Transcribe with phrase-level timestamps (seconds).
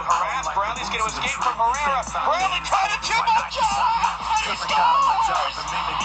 [0.00, 0.48] being harassed.
[0.56, 2.00] Brownlee's going to escape from Herrera.
[2.00, 5.28] Brownlee trying to chip on John, and he scores!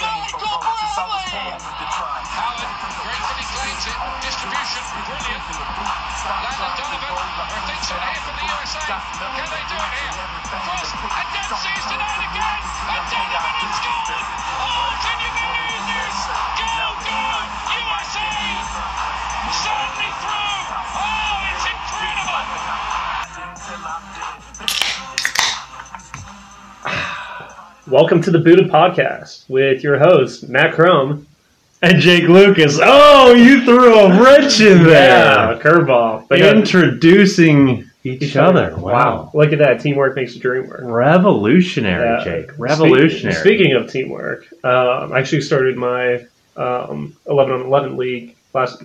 [0.04, 1.56] Michael Brownlee!
[1.56, 3.96] Howard gratefully claims it.
[4.20, 5.44] Distribution, brilliant.
[6.26, 7.16] Landon Donovan,
[7.72, 8.84] thinks it here from the USA.
[8.84, 10.12] Can they do it here?
[10.44, 12.60] Cross, and Dempsey's denied again.
[12.92, 14.28] And Donovan has scored!
[14.60, 16.20] Oh, can you believe this?
[16.60, 17.24] Go, go,
[17.80, 18.28] USA!
[19.56, 20.68] Certainly through!
[20.76, 21.25] Oh,
[27.88, 31.28] Welcome to the Buddha Podcast with your host, Matt Chrome.
[31.82, 32.80] And Jake Lucas.
[32.82, 35.58] Oh, you threw a wrench in Yeah, there.
[35.60, 36.28] curveball.
[36.28, 38.76] But, Introducing each, other.
[38.76, 39.30] Wow.
[39.36, 39.82] Look at that.
[39.82, 40.82] Teamwork makes the dream work.
[40.84, 42.24] Revolutionary, Yeah.
[42.24, 42.52] Jake.
[42.58, 43.36] Revolutionary.
[43.36, 46.26] Speak- Speaking of teamwork, um, I actually started my
[46.58, 48.82] um, 11 on 11 league last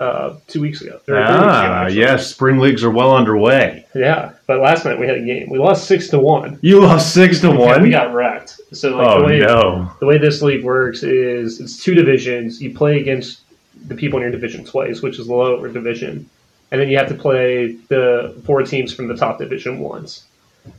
[0.00, 0.98] uh, two weeks ago.
[1.04, 3.86] three weeks ago, ah, yes, spring leagues are well underway.
[3.94, 5.48] Yeah, but last night we had a game.
[5.48, 6.58] We lost 6 to 1.
[6.62, 7.82] You lost six to one.
[7.82, 8.60] We got wrecked.
[8.72, 9.90] So, like, oh the way, no.
[10.00, 12.60] the way this league works is it's two divisions.
[12.60, 13.40] You play against
[13.86, 16.28] the people in your division twice, which is the lower division,
[16.70, 20.24] and then you have to play the four teams from the top division once.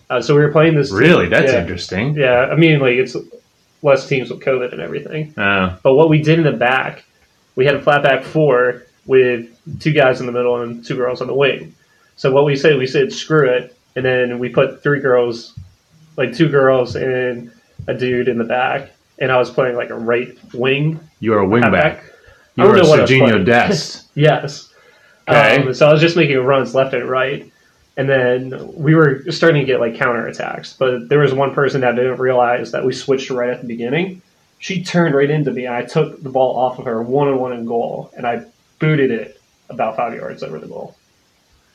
[0.10, 0.92] Uh, so we were playing this.
[0.92, 2.16] Really, that's yeah, interesting.
[2.16, 3.16] Yeah, I mean, like it's
[3.82, 5.38] less teams with COVID and everything.
[5.38, 7.06] Uh, But what we did in the back,
[7.56, 11.22] we had a flat back four with two guys in the middle and two girls
[11.22, 11.76] on the wing.
[12.16, 15.58] So what we said, we said screw it, and then we put three girls,
[16.18, 17.52] like two girls and
[17.88, 21.44] a dude in the back, and I was playing like a right wing you are
[21.44, 21.64] a wingback.
[21.64, 22.04] halfback.
[22.56, 23.46] You I are a Sergiño.
[23.46, 24.04] Dest.
[24.16, 24.72] Yes.
[25.28, 25.64] Okay.
[25.64, 27.52] Um, so I was just making runs left and right.
[27.98, 30.78] And then we were starting to get like counterattacks.
[30.78, 34.22] But there was one person that didn't realize that we switched right at the beginning.
[34.60, 35.66] She turned right into me.
[35.66, 38.12] and I took the ball off of her one on one in goal.
[38.16, 38.46] And I
[38.80, 40.96] booted it about five yards over the goal.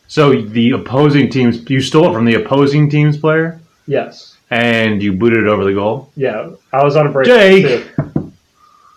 [0.09, 4.37] So the opposing teams, you stole it from the opposing team's player, Yes.
[4.51, 6.11] and you booted it over the goal.
[6.17, 6.51] Yeah.
[6.73, 7.27] I was on a break.
[7.27, 8.33] Jake, too.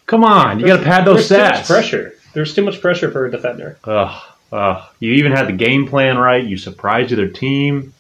[0.06, 1.68] Come on, you got to pad those There's too much stats.
[1.68, 2.14] pressure.
[2.34, 3.78] There's too much pressure for a defender.
[3.84, 4.22] Ugh,
[4.52, 4.84] ugh.
[5.00, 6.44] You even had the game plan right.
[6.44, 7.94] You surprised other team,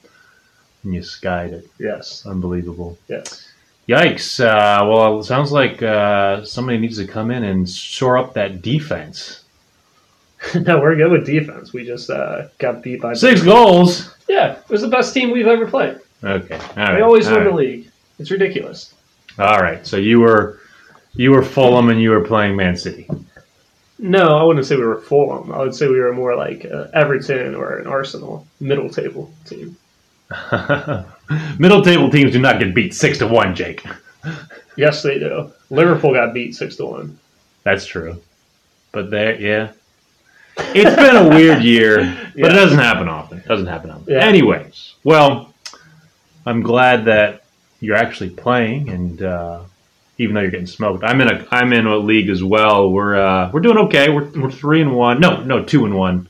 [0.83, 1.67] and you skied it.
[1.79, 2.25] Yes.
[2.25, 2.97] Unbelievable.
[3.07, 3.47] Yes.
[3.87, 4.39] Yikes.
[4.43, 8.61] Uh, well, it sounds like uh, somebody needs to come in and shore up that
[8.61, 9.42] defense.
[10.55, 11.73] no, we're good with defense.
[11.73, 14.15] We just uh, got beat by Six goals.
[14.27, 15.99] Yeah, it was the best team we've ever played.
[16.23, 16.55] Okay.
[16.55, 16.95] All right.
[16.95, 17.91] They always all win the league.
[18.19, 18.93] It's ridiculous.
[19.37, 19.85] All right.
[19.85, 20.59] So you were
[21.13, 23.07] you were Fulham and you were playing Man City.
[23.99, 25.51] No, I wouldn't say we were Fulham.
[25.51, 29.77] I would say we were more like uh, Everton or an Arsenal middle table team.
[31.59, 33.85] Middle table teams do not get beat six to one, Jake.
[34.75, 35.51] Yes, they do.
[35.69, 37.19] Liverpool got beat six to one.
[37.63, 38.21] That's true.
[38.91, 39.71] But there, yeah.
[40.57, 42.47] It's been a weird year, but Yeah.
[42.47, 43.39] it doesn't happen often.
[43.39, 44.13] It doesn't happen often.
[44.13, 44.23] Yeah.
[44.25, 45.53] Anyways, well,
[46.45, 47.43] I'm glad that
[47.79, 49.61] you're actually playing, and uh,
[50.17, 52.91] even though you're getting smoked, I'm in a I'm in a league as well.
[52.91, 54.09] We're uh, we're doing okay.
[54.09, 55.19] We're we're three and one.
[55.19, 56.27] No, no, two and one.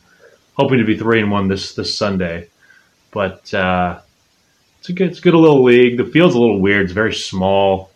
[0.58, 2.48] Hoping to be three and one this this Sunday,
[3.12, 4.00] but uh,
[4.80, 5.98] it's a good it's a good little league.
[5.98, 6.84] The field's a little weird.
[6.86, 7.90] It's very small.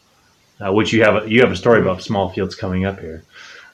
[0.59, 3.23] Uh, which you have a, you have a story about small fields coming up here.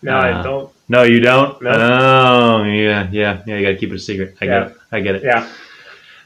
[0.03, 0.69] No, Uh, I don't.
[0.89, 1.61] No, you don't.
[1.61, 1.69] No.
[1.71, 3.55] Oh, yeah, yeah, yeah.
[3.57, 4.35] You got to keep it a secret.
[4.41, 4.51] I Yeah.
[4.59, 4.77] get it.
[4.91, 5.23] I get it.
[5.23, 5.47] Yeah,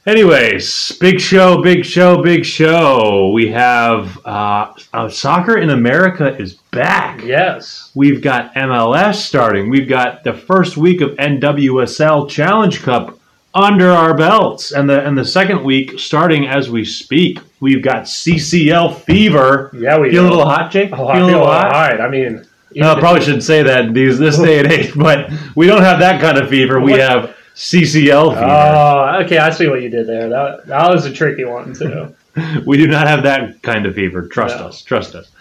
[0.06, 3.30] Anyways, big show, big show, big show.
[3.34, 7.22] We have uh, uh, soccer in America is back.
[7.26, 7.92] yes.
[7.94, 9.70] We've got MLS starting.
[9.70, 13.20] We've got the first week of NWSL Challenge Cup
[13.54, 17.40] under our belts, and the and the second week starting as we speak.
[17.60, 19.72] We've got CCL fever.
[19.78, 20.92] Yeah, we Feel a little hot, Jake?
[20.94, 21.66] Oh, I Feel a little hot?
[21.66, 22.00] alright.
[22.00, 22.46] I mean,
[22.78, 26.00] No, I probably shouldn't say that these, this day and age, but we don't have
[26.00, 26.80] that kind of fever.
[26.80, 28.46] We have CCL fever.
[28.46, 29.38] Oh, okay.
[29.40, 30.30] I see what you did there.
[30.30, 32.16] That that was a tricky one too.
[32.66, 34.28] we do not have that kind of fever.
[34.28, 34.68] Trust No.
[34.68, 34.82] us.
[34.82, 35.32] Trust us.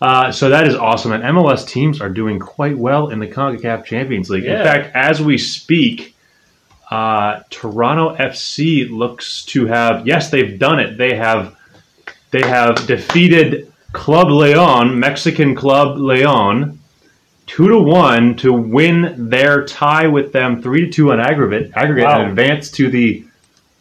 [0.00, 1.12] Uh, so that is awesome.
[1.12, 4.44] And MLS teams are doing quite well in the CONCACAF Champions League.
[4.44, 4.58] Yeah.
[4.58, 6.14] In fact, as we speak,
[6.90, 10.96] uh, Toronto FC looks to have yes, they've done it.
[10.98, 11.56] They have
[12.30, 16.75] they have defeated Club Leon, Mexican Club Leon,
[17.46, 22.04] two to one to win their tie with them, three to two on aggregate, aggregate,
[22.04, 22.20] Wow.
[22.22, 23.24] and advance to the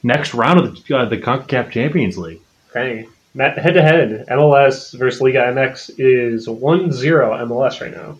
[0.03, 2.39] next round of the, uh, the Concacaf Champions League.
[2.73, 3.07] Dang.
[3.37, 8.17] Head to head, MLS versus Liga MX is 1 0 MLS right now.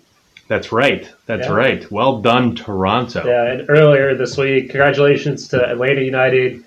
[0.49, 1.09] That's right.
[1.25, 1.53] That's Yeah.
[1.53, 1.91] right.
[1.91, 3.23] Well done, Toronto.
[3.25, 6.63] Yeah, and earlier this week, congratulations to Atlanta United,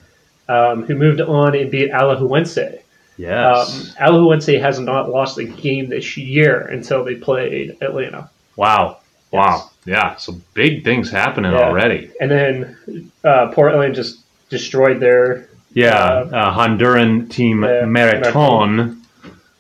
[0.48, 2.78] um, who moved on and beat Alajuelense.
[3.19, 3.94] Yes.
[4.00, 8.30] Um, Alajuelense has not lost a game this year until they played Atlanta.
[8.58, 8.99] Wow.
[9.31, 9.70] Wow.
[9.84, 10.16] Yeah.
[10.16, 11.58] So big things happening Yeah.
[11.69, 12.10] already.
[12.20, 14.19] And then uh, Portland just
[14.50, 19.02] destroyed their Yeah, Uh, uh, Honduran team yeah, Marathon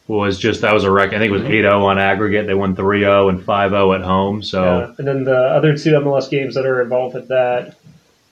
[0.08, 1.12] was just that was a wreck.
[1.12, 2.46] I think it was 8-0 on aggregate.
[2.46, 4.42] They won 3-0 and 5-0 at home.
[4.42, 4.94] So Yeah.
[4.98, 7.74] And then the other two MLS games that are involved with that,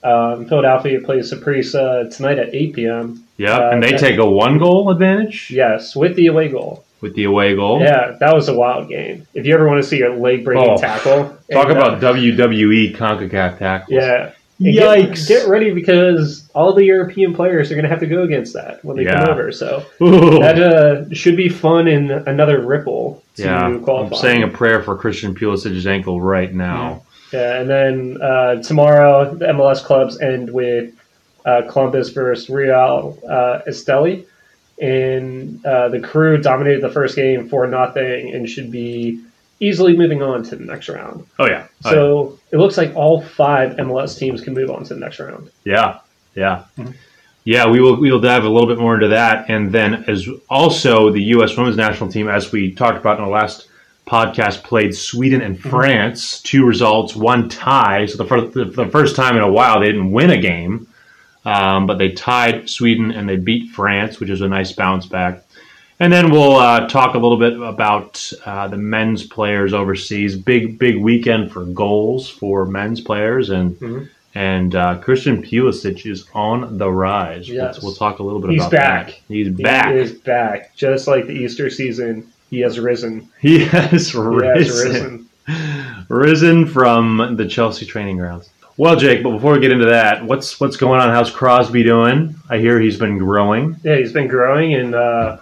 [0.03, 3.23] um, Philadelphia plays Saprissa tonight at 8 p.m.
[3.37, 6.83] yeah, Uh, and they that- take a one goal advantage Yes, with the away goal.
[7.01, 7.81] With the away goal.
[7.81, 9.27] Yeah, that was a wild game.
[9.35, 12.01] If you ever want to see a leg breaking Oh, tackle, Talk and, uh, about
[12.01, 13.91] WWE Concacaf tackles.
[13.91, 14.33] yeah.
[14.59, 15.29] And get- Yikes.
[15.29, 18.83] Get, ready because all the European players are going to have to go against that
[18.83, 19.21] when they Yeah.
[19.25, 19.53] come over.
[19.53, 20.39] So Ooh.
[20.41, 24.17] that uh, should be fun and another ripple to yeah, qualify.
[24.17, 27.03] I'm saying a prayer for Christian Pulisic's ankle right now.
[27.35, 30.95] Yeah, and then uh, tomorrow the MLS clubs end with
[31.45, 34.25] uh, Columbus versus Real uh, Esteli,
[34.81, 39.23] and uh, the crew dominated the first game for nothing and should be
[39.61, 41.27] easily moving on to the next round.
[41.39, 44.95] Oh yeah, Oh, So it looks like all five MLS teams can move on to
[44.95, 45.51] the next round.
[45.65, 45.99] Yeah,
[46.35, 46.93] yeah, Mhm.
[47.45, 47.67] yeah.
[47.71, 51.11] We will we will dive a little bit more into that, and then as also
[51.11, 51.57] the U.S.
[51.57, 53.69] Women's National Team, as we talked about in our last
[54.07, 56.41] podcast, played Sweden and France.
[56.43, 58.05] Two results, one tie.
[58.07, 60.87] So the first the, the first time in a while they didn't win a game,
[61.47, 65.43] um, but they tied Sweden and they beat France, which is a nice bounce back.
[65.99, 70.37] And then we'll uh, talk a little bit about uh, the men's players overseas.
[70.37, 74.09] Big, big weekend for goals for men's players, and Mhm.
[74.35, 77.49] and uh, Christian Pulisic is on the rise.
[77.49, 77.81] Yes.
[77.81, 79.07] We'll, we'll talk a little bit He's about back.
[79.07, 79.15] that.
[79.29, 79.57] He's back.
[79.57, 79.95] He back.
[79.95, 82.27] is back, just like the Easter season.
[82.51, 83.31] He has risen.
[83.41, 85.29] He has He has risen.
[86.09, 88.51] Risen from the Chelsea training grounds.
[88.79, 91.09] Well, Jake, but before we get into that, what's what's going on?
[91.09, 92.35] How's Crosby doing?
[92.51, 93.77] I hear he's been growing.
[93.83, 95.39] Yeah, he's been growing and uh,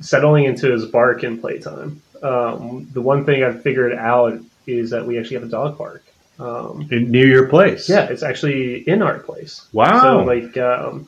[0.00, 2.02] settling into his bark in playtime.
[2.22, 6.04] Um, the one thing I've figured out is that we actually have a dog park.
[6.40, 7.88] Um, In, near your place.
[7.88, 9.68] yeah, it's actually in our place.
[9.72, 10.02] Wow.
[10.02, 11.06] So like, um,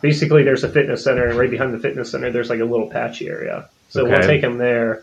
[0.00, 2.88] basically, there's a fitness center, and right behind the fitness center, there's like a little
[2.88, 3.68] patchy area.
[3.88, 5.02] So we'll take him there.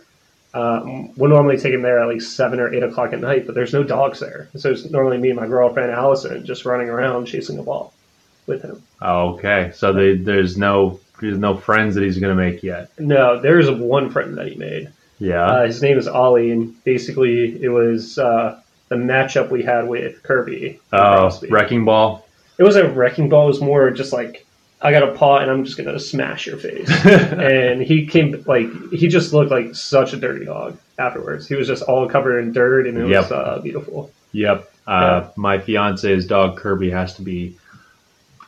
[0.55, 3.55] Um, we'll normally take him there at like seven or eight o'clock at night, but
[3.55, 4.47] there's no dogs there.
[4.55, 7.93] So it's normally me and my girlfriend Allison just running around chasing a ball
[8.47, 8.81] with him.
[9.01, 9.71] Oh, okay.
[9.75, 12.89] So they, there's no there's no friends that he's going to make yet.
[12.97, 14.91] No, there's one friend that he made.
[15.19, 15.45] Yeah.
[15.45, 18.59] Uh, his name is Ollie, and basically it was uh,
[18.89, 20.79] the matchup we had with Kirby.
[20.93, 21.49] oh, Crosby.
[21.49, 22.25] wrecking ball.
[22.57, 23.45] It was a wrecking ball.
[23.45, 24.44] It was more just like
[24.85, 26.89] I got a paw and I'm just gonna smash your face.
[27.05, 31.47] and he came like he just looked like such a dirty dog afterwards.
[31.47, 33.23] He was just all covered in dirt, and it Yep.
[33.23, 34.11] was uh, beautiful.
[34.31, 34.71] Yep.
[34.87, 37.57] Uh, My fiance's dog Kirby has to be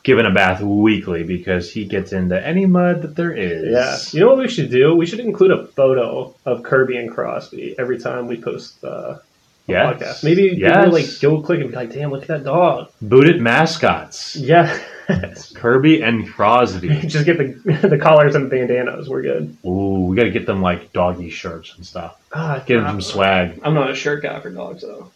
[0.04, 3.72] given a bath weekly because he gets into any mud that there is.
[3.72, 4.94] Yeah, you know what we should do?
[4.94, 9.20] We should include a photo of Kirby and Crosby every time we post uh, a
[9.66, 9.96] Yes.
[9.96, 10.24] podcast.
[10.24, 10.76] Maybe Yes.
[10.76, 14.36] people like go click and be like, "Damn, look at that dog." Booted mascots.
[14.36, 14.72] Yeah.
[15.54, 16.88] Kirby and Crosby.
[17.06, 19.08] just get the the collars and bandanas.
[19.08, 19.56] We're good.
[19.64, 22.20] Ooh, we got to get them like doggy shirts and stuff.
[22.32, 23.60] Ah, Get them some swag.
[23.64, 25.10] I'm not a shirt guy for dogs though.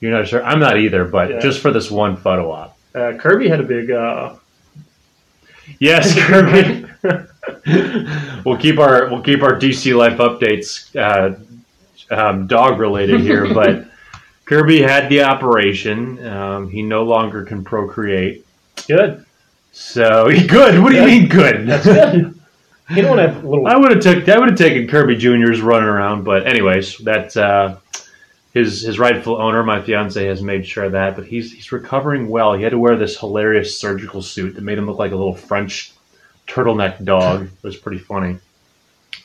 [0.00, 0.44] You're not sure?
[0.44, 1.38] I'm not either, but Yeah.
[1.40, 2.76] just for this one photo op.
[2.94, 3.90] Uh, Kirby had a big.
[3.90, 4.34] Uh,
[5.78, 6.86] Yes, Kirby.
[8.44, 11.34] we'll keep our we'll keep our DC life updates uh,
[12.14, 13.86] um, dog related here, but
[14.44, 16.24] Kirby had the operation.
[16.26, 18.44] Um, he no longer can procreate.
[18.86, 19.24] Good.
[19.72, 20.82] So good.
[20.82, 21.66] What do you mean good?
[21.66, 22.38] That's good.
[22.90, 23.66] You don't have little.
[23.66, 27.34] I would have took I would have taken Kirby Junior's running around, but anyways, that
[27.34, 27.76] uh,
[28.52, 31.16] his his rightful owner, my fiance, has made sure of that.
[31.16, 32.52] But he's he's recovering well.
[32.52, 35.34] He had to wear this hilarious surgical suit that made him look like a little
[35.34, 35.92] French
[36.46, 37.48] turtleneck dog.
[37.62, 38.38] It was pretty funny,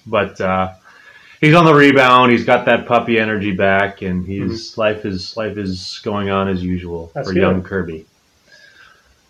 [0.06, 0.74] but uh,
[1.42, 2.32] he's on the rebound.
[2.32, 6.64] He's got that puppy energy back, and his life is life is going on as
[6.64, 7.42] usual That's for good.
[7.42, 8.06] young Kirby.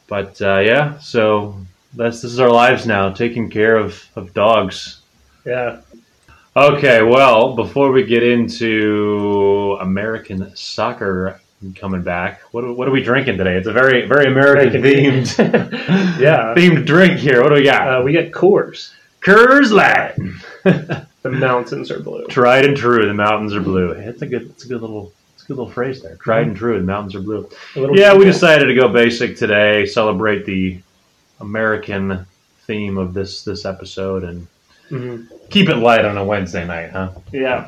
[0.07, 1.59] But uh, yeah, so
[1.93, 5.01] that's this is our lives now, taking care of, of dogs.
[5.45, 5.81] yeah.
[6.55, 11.39] Okay, well, before we get into American soccer
[11.75, 13.57] coming back, what are, what are we drinking today?
[13.57, 15.37] It's a very very American themed
[16.19, 16.53] Yeah.
[16.57, 17.43] themed drink here.
[17.43, 17.87] What do we got?
[17.87, 18.91] Uh, we got Coors.
[19.21, 20.15] Coors Light.
[21.23, 22.25] The mountains are blue.
[22.27, 23.91] Tried and true, the mountains are blue.
[23.91, 25.11] It's a good it's a good little
[25.47, 26.15] good little phrase there.
[26.15, 27.49] Tried and true, the mountains are blue.
[27.75, 30.79] Yeah, we decided to go basic today, celebrate the
[31.39, 32.25] American
[32.65, 34.47] theme of this this episode, and
[34.91, 35.27] Mhm.
[35.49, 37.09] keep it light on a Wednesday night, huh?
[37.31, 37.67] Yeah.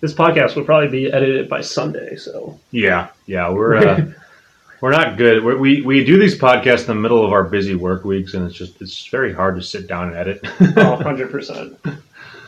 [0.00, 4.04] This podcast will probably be edited by Sunday, so Yeah, yeah, we're uh,
[4.80, 5.44] we're not good.
[5.44, 8.44] We're, we we do these podcasts in the middle of our busy work weeks, and
[8.46, 10.40] it's just it's very hard to sit down and edit.
[10.42, 10.48] oh,
[11.00, 11.76] 100%.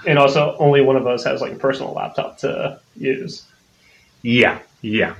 [0.07, 3.45] And also, only one of us has like a personal laptop to use.
[4.25, 5.15] Yeah, yeah.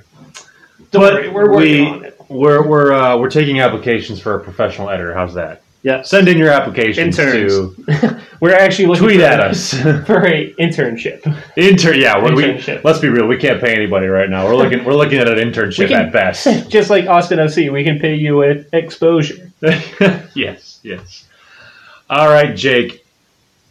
[0.91, 2.21] Don't but worry, we're working we, on it.
[2.27, 5.13] We're we're uh, we're taking applications for a professional editor.
[5.13, 5.61] How's that?
[5.83, 7.75] Yeah, Send in your applications interns.
[7.85, 9.71] to we're actually looking tweet for, at us.
[10.07, 11.21] for a internship.
[11.55, 12.17] Intern, yeah.
[12.17, 12.83] We, we, Internship.
[12.83, 13.27] let's be real.
[13.27, 14.45] We can't pay anybody right now.
[14.47, 14.83] We're looking.
[14.83, 16.69] We're looking at an internship can- at best.
[16.71, 19.51] Just like Austin FC, we can pay you with exposure.
[20.33, 21.27] yes, yes.
[22.09, 23.05] All right, Jake.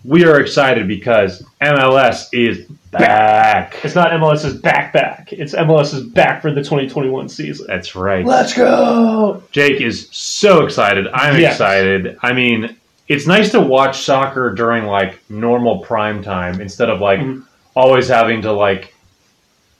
[0.04, 3.76] We are excited because MLS is back.
[3.84, 5.32] It's not MLS's back back.
[5.32, 7.66] It's MLS's back for the 2021 season.
[7.68, 8.24] That's right.
[8.24, 9.42] Let's go.
[9.52, 11.06] Jake is so excited.
[11.12, 11.54] I'm Yes.
[11.54, 12.16] excited.
[12.22, 12.76] I mean,
[13.08, 17.42] it's nice to watch soccer during like normal prime time instead of like Mhm.
[17.74, 18.94] always having to like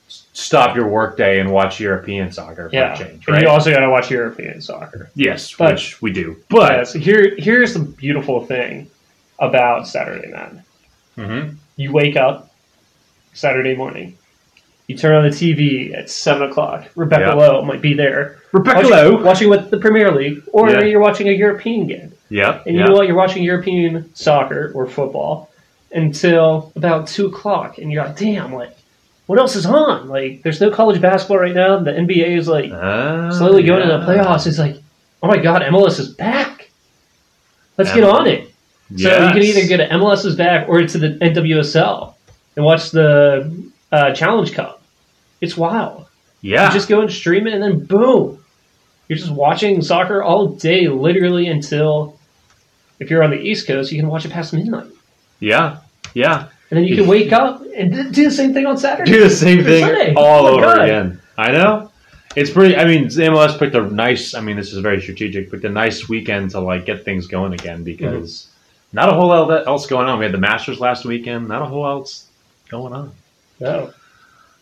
[0.09, 3.81] stop your workday and watch European soccer for Yeah, a change, and you also got
[3.81, 5.11] to watch European soccer.
[5.15, 6.37] yes, But- which we do.
[6.51, 8.89] But Yes, here here's the beautiful thing
[9.39, 10.51] about Saturday night.
[11.17, 11.55] Mhm.
[11.77, 12.51] You wake up
[13.35, 14.17] Saturday morning.
[14.89, 16.89] You turn on the TV at seven o'clock.
[16.95, 17.35] Rebecca Yeah.
[17.35, 18.39] Lowe might be there.
[18.53, 19.23] Rebecca watching, Lowe.
[19.23, 20.83] watching with the Premier League, or Yeah.
[20.85, 22.13] you're watching a European game.
[22.31, 22.67] Yep.
[22.67, 23.07] And you know what?
[23.07, 25.51] You're watching European soccer or football
[25.93, 28.77] until about two o'clock, and you're like, "Damn, like,
[29.27, 30.09] what else is on?
[30.09, 31.79] Like, there's no college basketball right now.
[31.79, 34.47] The NBA is like Ah, slowly going to the playoffs.
[34.47, 34.77] It's like,
[35.23, 36.71] oh my god, MLS is back.
[37.79, 38.51] Let's get on it.
[38.97, 42.14] So you can either get an MLS is back or to the NWSL
[42.57, 44.83] and watch the uh, Challenge Cup.
[45.41, 46.07] It's wild.
[46.41, 46.69] yeah.
[46.69, 48.43] You just go and stream it, and then boom,
[49.09, 52.19] you're just watching soccer all day, literally until.
[53.01, 54.87] If you're on the East Coast, you can watch it past midnight,
[55.41, 55.79] yeah.
[56.15, 56.47] Yeah.
[56.71, 59.11] and then you can wake up and do the same thing on Saturday.
[59.11, 60.15] do the same thing Sunday.
[60.17, 60.79] all Oh over God.
[60.83, 61.21] again.
[61.37, 61.91] I know.
[62.37, 62.77] It's pretty.
[62.77, 64.35] I mean, MLS picked a nice.
[64.35, 65.51] I mean, this is very strategic.
[65.51, 68.97] Picked a nice weekend to like get things going again because Mm-hmm.
[68.97, 70.21] not a whole lot else going on.
[70.21, 71.49] We had the Masters last weekend.
[71.49, 72.27] Not a whole else
[72.69, 73.13] going on.
[73.61, 73.93] No.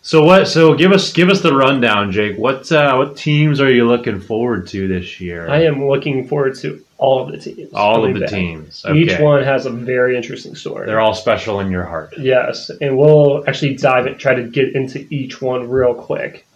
[0.05, 0.49] So what?
[0.49, 2.37] So give us give us the rundown, Jake.
[2.37, 5.49] What uh, what teams are you looking forward to this year?
[5.49, 7.73] I am looking forward to all of the teams.
[7.73, 8.31] all of the back.
[8.31, 8.85] teams.
[8.93, 10.87] Each one has a very interesting story.
[10.87, 12.15] They're all special in your heart.
[12.19, 16.47] Yes, and we'll actually dive and try to get into each one real quick.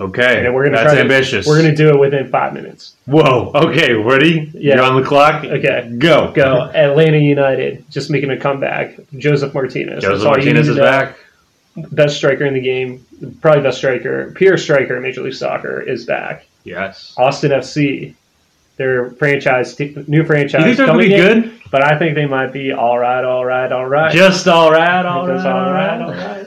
[0.00, 1.46] Okay, And we're gonna that's try to- ambitious.
[1.46, 2.96] We're going to do it within five minutes.
[3.06, 3.52] Whoa.
[3.54, 4.50] Okay, ready?
[4.54, 4.76] Yeah.
[4.76, 5.44] You're on the clock.
[5.44, 5.94] Okay.
[5.98, 6.32] Go.
[6.32, 8.96] Go Atlanta United, just making a comeback.
[9.16, 10.02] Josef Martinez.
[10.02, 11.16] That's Josef Martinez is back.
[11.76, 13.04] Best striker in the game,
[13.40, 16.46] probably best striker, pure striker in Major League Soccer is back.
[16.64, 17.14] Yes.
[17.16, 18.14] Austin FC,
[18.76, 20.60] their franchise, new franchise.
[20.60, 21.60] You think they're going to coming be in, good?
[21.70, 24.12] But I think they might be all right, all right, all right.
[24.12, 26.41] Just all right, all right, all right, all right.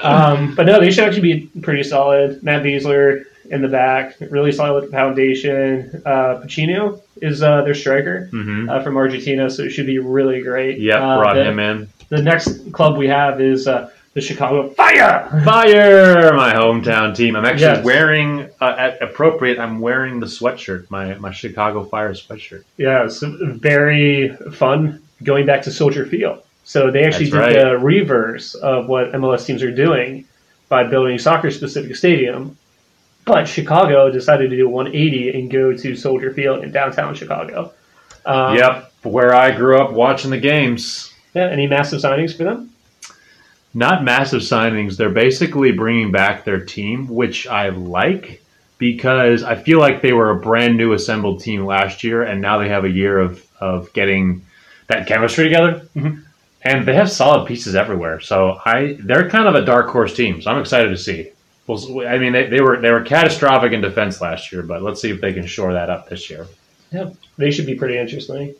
[0.00, 2.42] Um, but no, they should actually be pretty solid.
[2.42, 6.02] Matt Besler in the back, really solid foundation.
[6.04, 10.42] Uh, Pacino is uh, their striker hmm uh, from Argentina, so it should be really
[10.42, 10.78] great.
[10.78, 11.88] Yeah, uh, brought the, him in.
[12.10, 15.28] The next club we have is uh, the Chicago Fire.
[15.44, 17.36] Fire, my hometown team.
[17.36, 17.84] I'm actually Yes.
[17.84, 19.58] wearing uh, at appropriate.
[19.58, 22.64] I'm wearing the sweatshirt, my my Chicago Fire sweatshirt.
[22.76, 26.42] Yeah, it's very fun going back to Soldier Field.
[26.68, 27.70] So they actually That's did right.
[27.70, 30.26] the reverse of what MLS teams are doing
[30.68, 32.58] by building a soccer specific stadium.
[33.24, 37.72] But Chicago decided to do 180 and go to Soldier Field in downtown Chicago.
[38.26, 41.10] Um, yep, where I grew up watching the games.
[41.32, 42.70] Yeah, any massive signings for them?
[43.72, 44.98] Not massive signings.
[44.98, 48.42] They're basically bringing back their team, which I like
[48.76, 52.58] because I feel like they were a brand new assembled team last year, and now
[52.58, 54.44] they have a year of of getting
[54.88, 55.80] that chemistry together.
[55.96, 56.24] Mhm.
[56.62, 60.42] And they have solid pieces everywhere, so I they're kind of a dark horse team.
[60.42, 61.30] So I'm excited to see.
[61.68, 65.00] Well, I mean, they, they were they were catastrophic in defense last year, but let's
[65.00, 66.46] see if they can shore that up this year.
[66.90, 68.54] Yeah, they should be pretty interesting.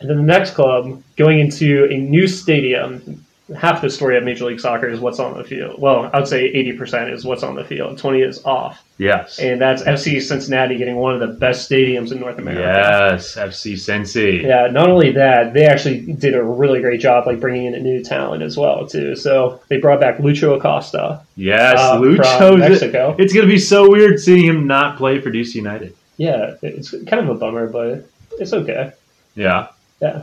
[0.00, 3.26] And then the next club going into a new stadium.
[3.56, 5.80] Half the story of Major League Soccer is what's on the field.
[5.80, 7.98] Well, I would say 80% is what's on the field.
[7.98, 8.82] 20 is off.
[8.98, 12.60] Yes, And that's FC Cincinnati getting one of the best stadiums in North America.
[12.62, 14.42] yes, FC Cincy.
[14.42, 17.80] Yeah, not only that, they actually did a really great job like bringing in a
[17.80, 19.16] new talent as well too.
[19.16, 21.22] So they brought back Lucho Acosta.
[21.36, 22.58] Yes, Uh, Lucho.
[22.58, 23.16] Mexico.
[23.18, 25.96] It's going to be so weird seeing him not play for DC United.
[26.18, 28.06] Yeah, it's kind of a bummer, but
[28.38, 28.92] it's okay.
[29.34, 29.68] Yeah.
[30.02, 30.22] Yeah.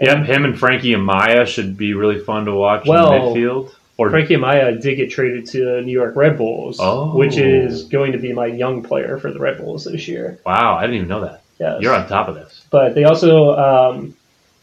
[0.00, 3.72] Yep, him and Frankie Amaya should be really fun to watch Well, in midfield.
[3.96, 7.16] Or Frankie Amaya did get traded to the New York Red Bulls, Oh.
[7.16, 10.40] which is going to be my young player for the Red Bulls this year.
[10.44, 11.42] wow, I didn't even know that.
[11.60, 11.80] Yes.
[11.80, 12.66] You're on top of this.
[12.70, 14.14] but they also um,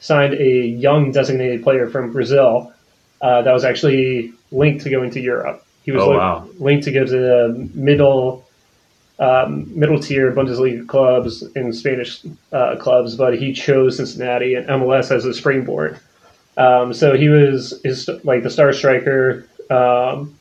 [0.02, 2.74] signed a young designated player from Brazil
[3.22, 5.66] uh, that was actually linked to going to Europe.
[5.84, 6.48] He was Oh, li- wow.
[6.60, 8.44] linked to go to the middle
[9.22, 15.16] um, middle tier Bundesliga clubs and Spanish uh, clubs, but he chose Cincinnati and MLS
[15.16, 15.98] as a springboard.
[16.58, 19.46] Um, so he was is like the star striker.
[19.70, 20.36] Um,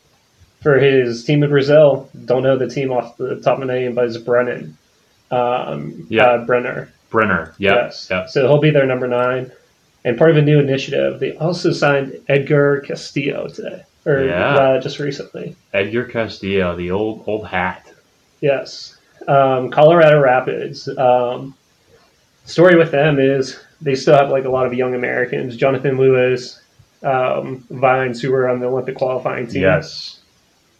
[0.63, 2.11] for his team in Brazil.
[2.27, 4.77] Don't know the team off the top of my name, but it's Brennan.
[5.31, 6.25] Um, Yeah.
[6.27, 6.93] uh, Brenner.
[7.09, 7.55] Brenner.
[7.59, 7.75] Yep.
[7.77, 8.09] Yes.
[8.11, 8.29] Yep.
[8.29, 9.51] So he'll be their number nine.
[10.05, 14.55] And part of a new initiative, they also signed Edgar Castillo today, or Yeah.
[14.55, 15.57] uh, just recently.
[15.73, 17.90] Edgar Castillo, the old old hat.
[18.41, 18.97] Yes.
[19.29, 20.89] Um, Colorado Rapids.
[20.97, 21.55] Um,
[22.45, 25.57] story with them is they still have like a lot of young Americans.
[25.57, 26.61] Jonathan Lewis,
[27.03, 29.63] um, Vines, who were on the Olympic qualifying team.
[29.63, 30.17] Yes.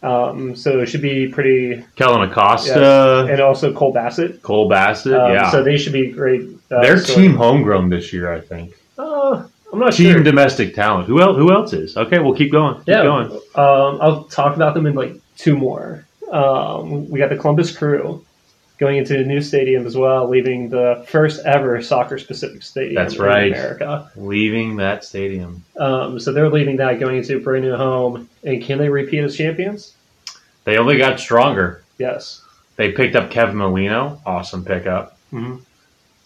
[0.03, 1.83] Um, so it should be pretty.
[1.95, 4.41] Kellyn Acosta, And also Cole Bassett.
[4.41, 5.13] Cole Bassett.
[5.13, 5.51] Um, yeah.
[5.51, 6.41] So they should be great.
[6.71, 7.27] Uh, They're story.
[7.27, 8.73] team homegrown this year, I think.
[8.97, 10.05] Uh, I'm not sure.
[10.05, 10.23] Team sure.
[10.23, 11.07] domestic talent.
[11.07, 11.37] Who else?
[11.37, 11.95] Who else is?
[11.95, 12.77] Okay, we'll keep going.
[12.79, 13.03] Keep Yeah.
[13.03, 13.27] going.
[13.55, 16.05] Um, I'll talk about them in like two more.
[16.31, 18.25] Um, we got the Columbus Crew
[18.77, 23.13] going into a new stadium as well, leaving the first ever soccer specific stadium That's
[23.13, 23.21] in.
[23.21, 24.11] America.
[24.15, 25.63] Leaving that stadium.
[25.77, 28.27] Um, so they're leaving that, going into a brand new home.
[28.43, 29.93] And can they repeat as champions?
[30.63, 31.83] They only got stronger.
[31.99, 32.41] Yes.
[32.75, 34.19] They picked up Kevin Molino.
[34.25, 35.17] Awesome pickup.
[35.31, 35.61] Mhm.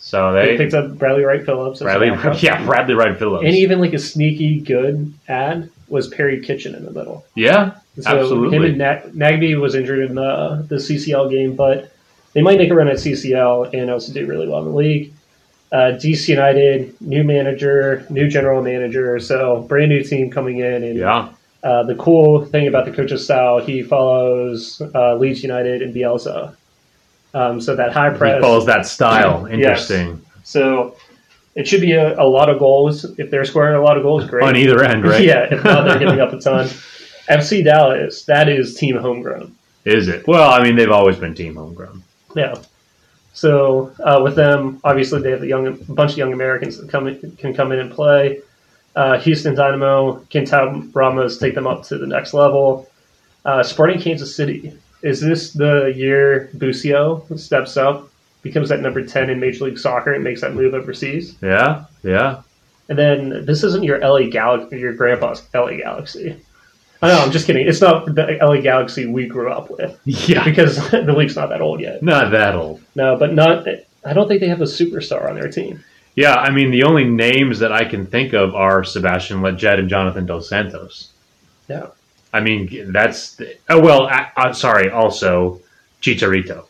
[0.06, 1.82] So They, they, picked up Bradley Wright Phillips.
[1.82, 2.40] as Bradley, a backup.
[2.44, 3.44] yeah, Bradley Wright Phillips.
[3.44, 7.26] And even like a sneaky good ad was Perry Kitchen in the middle.
[7.34, 8.56] yeah, So Absolutely.
[8.56, 11.92] Him and Nag- Nagbe was injured in the, the CCL game, but
[12.34, 15.12] they might make a run at CCL and also do really well in the league.
[15.72, 20.84] Uh, DC United, new manager, new general manager, so brand new team coming in.
[20.84, 21.30] And yeah.
[21.64, 26.56] uh, the cool thing about the coach's style, he follows uh, Leeds United and Bielsa.
[27.36, 28.42] Um, so that high He press.
[28.42, 29.48] follows that style.
[29.50, 29.90] Yes.
[29.92, 30.26] Interesting.
[30.44, 30.96] So
[31.56, 33.04] it should be a, a lot of goals.
[33.20, 34.44] If they're scoring a lot of goals, great.
[34.44, 35.22] On either end, right?
[35.32, 36.68] Yeah, if not, they're giving up a ton.
[37.30, 39.54] FC Dallas, that is team homegrown.
[39.84, 40.26] Is it?
[40.28, 42.04] Well, I mean, they've always been team homegrown.
[42.36, 42.56] Yeah.
[43.34, 46.90] So uh, with them, obviously they have a young, a bunch of young Americans that
[46.90, 48.42] come in, can come in and play.
[48.96, 52.90] Uh, Houston Dynamo, Quintal Ramos take them up to the next level.
[53.44, 54.74] Uh, Sporting Kansas City,
[55.06, 58.10] is this the year Busio steps up,
[58.42, 61.36] becomes that number ten in Major League Soccer, and makes that move overseas?
[61.42, 62.42] Yeah, yeah.
[62.90, 66.36] And then this isn't your LA Galaxy, your grandpa's LA Galaxy.
[67.02, 67.68] Oh, I know, I'm just kidding.
[67.68, 70.44] It's not the LA Galaxy we grew up with Yeah.
[70.44, 72.02] because the league's not that old yet.
[72.04, 72.82] Not that old.
[72.96, 73.68] No, but not.
[74.06, 75.84] I don't think they have a superstar on their team.
[76.16, 79.90] Yeah, I mean, the only names that I can think of are Sebastian Lletget and
[79.90, 81.12] Jonathan Dos Santos.
[81.68, 81.88] Yeah.
[82.36, 83.40] I mean, that's.
[83.70, 85.62] Oh, well, I, I'm sorry, also
[86.02, 86.66] Chicharito.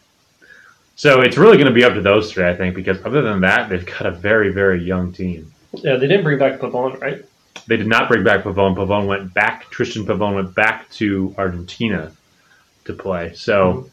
[0.96, 3.42] So it's really going to be up to those three, I think, because other than
[3.42, 5.52] that, they've got a very, very young team.
[5.74, 7.26] Yeah, they didn't bring back Pavon, right?
[7.68, 8.76] They did not bring back Pavone.
[8.76, 9.70] Pavone went back.
[9.72, 12.12] Tristan Pavone went back to Argentina
[12.86, 13.34] to play.
[13.34, 13.88] So mm-hmm.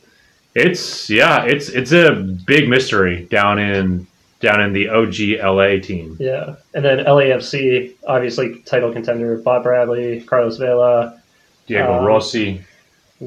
[0.54, 2.12] it's yeah, it's it's a
[2.46, 4.06] big mystery down in
[4.40, 6.18] down in the OG LA team.
[6.20, 11.21] Yeah, and then LAFC, obviously title contender, Bob Bradley, Carlos Vela,
[11.66, 12.62] Diego Um, Rossi.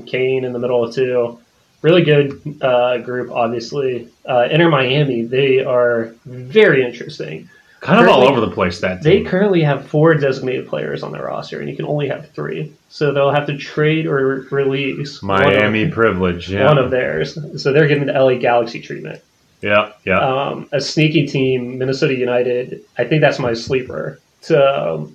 [0.06, 1.39] Kane in the middle of two.
[1.82, 4.10] Really good uh, group, obviously.
[4.28, 7.50] Uh, Inter Miami, they are very interesting.
[7.82, 11.24] Kind of all over the place that They currently have four designated players on their
[11.26, 12.74] roster, and you can only have three.
[12.89, 16.50] So they'll have to trade or release one of- Miami privilege.
[16.50, 16.65] Yeah.
[16.65, 17.38] one of theirs.
[17.62, 19.21] So they're getting the LA Galaxy treatment.
[19.62, 20.17] yeah, yeah.
[20.19, 22.82] Um, a sneaky team, Minnesota United.
[22.98, 25.08] I think that's my sleeper to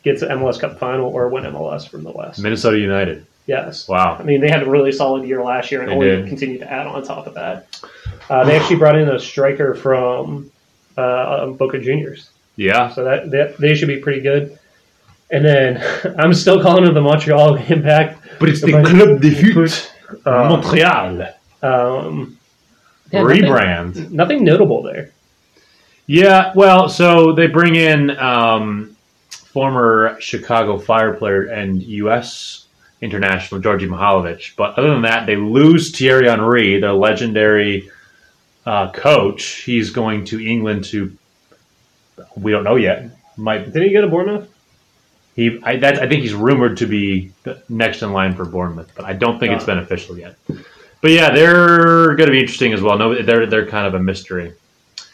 [0.00, 2.40] um, get to MLS Cup final or win MLS from the West.
[2.40, 3.26] Minnesota United.
[3.46, 3.88] Yes.
[3.88, 4.16] Wow.
[4.18, 6.28] I mean, they had a really solid year last year and They only did.
[6.28, 7.66] continue to add on top of that.
[8.28, 10.50] Uh, they actually brought in a striker from
[10.96, 12.30] uh, Boca Juniors.
[12.56, 12.90] Yeah.
[12.94, 14.56] So that, that they should be pretty good.
[15.32, 18.18] And then I'm still calling it the Montreal Impact.
[18.38, 19.90] But it's the Club de
[20.26, 21.22] Uh, Montreal.
[21.62, 22.38] Um,
[23.12, 24.10] yeah, nothing- Rebrand.
[24.10, 25.10] Nothing notable there.
[26.06, 28.96] Yeah, well, so they bring in um,
[29.52, 32.66] former Chicago Fire player and U.S.
[33.00, 37.90] international Djordje Mihailovic, but other than that, they lose Thierry Henry, their legendary
[38.66, 39.44] uh, coach.
[39.62, 41.16] He's going to England to
[42.36, 43.10] we don't know yet.
[43.36, 44.48] Might Did he go to Bournemouth?
[45.34, 45.58] he?
[45.62, 49.04] I, that, I think he's rumored to be the next in line for Bournemouth, but
[49.04, 50.36] I don't think it's been official yet.
[51.00, 52.98] But yeah, they're going to be interesting as well.
[52.98, 54.52] No, they're they're kind of a mystery.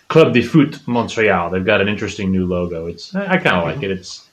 [0.09, 1.51] Club de Foot Montreal.
[1.51, 2.87] They've got an interesting new logo.
[2.87, 3.91] It's I, I kind of like it.
[3.91, 4.26] It's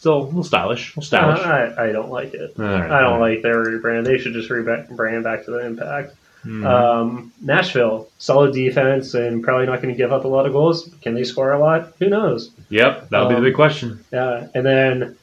[0.00, 0.88] still a little stylish.
[0.88, 1.40] A little stylish.
[1.40, 2.54] I, I don't like it.
[2.56, 3.34] Right, I don't right.
[3.34, 4.04] like their rebrand.
[4.06, 6.14] They should just rebrand back to the Impact.
[6.44, 6.64] Mhm.
[6.64, 10.88] Um, Nashville, solid defense and probably not going to give up a lot of goals.
[11.02, 11.92] Can they score a lot?
[11.98, 12.50] Who knows?
[12.70, 14.02] yep, that'll be the um, big question.
[14.10, 15.18] Yeah, and then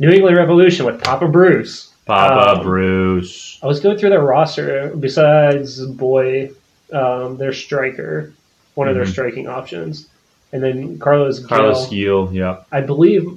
[0.00, 1.92] New England Revolution with Papa Bruce.
[2.06, 3.60] Papa um, Bruce.
[3.62, 4.92] I was going through their roster.
[4.98, 6.50] Besides Boy,
[6.92, 8.32] um, their striker,
[8.74, 9.12] one of their Mhm.
[9.12, 10.08] striking options,
[10.52, 11.38] and then Carlos.
[11.46, 12.26] Carlos Gil.
[12.26, 12.34] Gil.
[12.34, 12.66] Yep.
[12.72, 13.28] I believe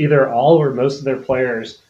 [0.00, 1.80] either all or most of their players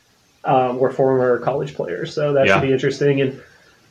[0.44, 2.54] um, were former college players, so that Yeah.
[2.54, 3.20] should be interesting.
[3.20, 3.42] And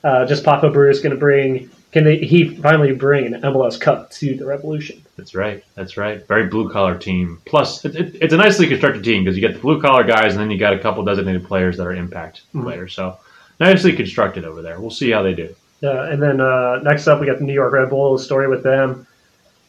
[0.03, 1.69] uh, just Papa Brew is going to bring.
[1.91, 2.17] Can they?
[2.17, 5.01] He finally bring an MLS Cup to the Revolution?
[5.17, 5.63] That's right.
[5.75, 6.25] That's right.
[6.27, 7.41] Very blue collar team.
[7.45, 10.33] Plus, it, it, it's a nicely constructed team because you get the blue collar guys,
[10.33, 12.63] and then you got a couple designated players that are impact Mhm.
[12.63, 12.93] players.
[12.93, 13.17] So
[13.59, 14.79] nicely constructed over there.
[14.79, 15.55] We'll see how they do.
[15.81, 18.63] Yeah, and then uh, next up we got the New York Red Bulls story with
[18.63, 19.07] them.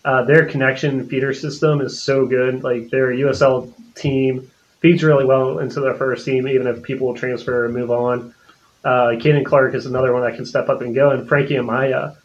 [0.05, 2.63] Uh, their connection feeder system is so good.
[2.63, 7.67] Like their USL team feeds really well into their first team, even if people transfer
[7.67, 8.35] and move on.
[8.83, 12.17] Uh, Caden Clark is another one that can step up and go, and Frankie Amaya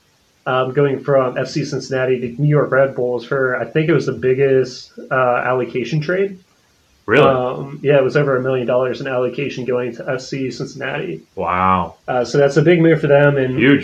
[0.46, 4.06] um, going from FC Cincinnati to New York Red Bulls for I think it was
[4.06, 6.40] the biggest uh, allocation trade.
[7.06, 7.28] Really?
[7.28, 11.22] Um, yeah, it was over a million dollars in allocation going to FC Cincinnati.
[11.36, 11.96] wow.
[12.08, 13.84] Uh, so that's a big move for them, and Huge.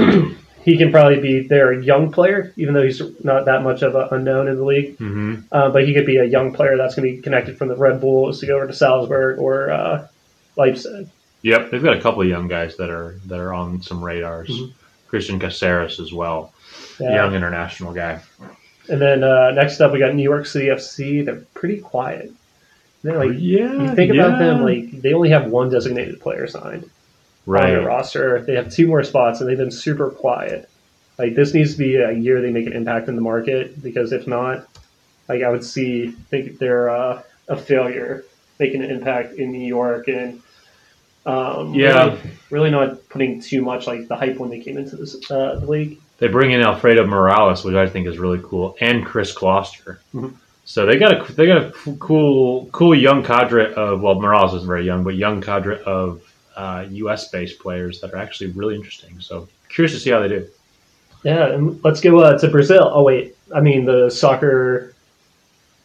[0.64, 4.08] He can probably be their young player, even though he's not that much of an
[4.12, 4.96] unknown in the league.
[4.98, 7.68] hmm Uh, but he could be a young player that's going to be connected from
[7.70, 10.08] the Red Bulls to go over to Salzburg or uh,
[10.58, 11.08] Leipzig.
[11.42, 14.50] Yep, they've got a couple of young guys that are that are on some radars.
[14.50, 14.72] Mhm.
[15.12, 16.54] Cristian Cásseres as well,
[17.00, 17.16] Yeah.
[17.16, 18.20] young international guy.
[18.88, 21.26] And then uh, next up, we got New York City FC.
[21.26, 22.32] They're pretty quiet.
[23.04, 26.88] They're like, yeah, you think about them, like they only have one designated player signed
[27.48, 27.86] on their right.
[27.86, 28.42] roster.
[28.42, 30.70] They have two more spots, and they've been super quiet.
[31.18, 34.12] Like this needs to be a year they make an impact in the market because
[34.12, 34.68] if not,
[35.30, 38.24] like I would see think they're uh, a failure
[38.60, 40.42] making an impact in New York and
[41.26, 42.06] um, Yeah.
[42.06, 45.60] really, really not putting too much like the hype when they came into this uh,
[45.60, 46.00] the league.
[46.18, 50.00] They bring in Alfredo Morales, which I think is really cool, and Chris Gloster.
[50.16, 50.34] Mhm.
[50.66, 54.68] So they got a they got a cool cool young cadre of well Morales isn't
[54.68, 56.22] very young, but young cadre of
[56.56, 57.30] uh, U.S.
[57.30, 59.20] based players that are actually really interesting.
[59.20, 60.48] So curious to see how they do.
[61.24, 62.90] Yeah, and let's go uh, to Brazil.
[62.94, 64.94] Oh wait, I mean the soccer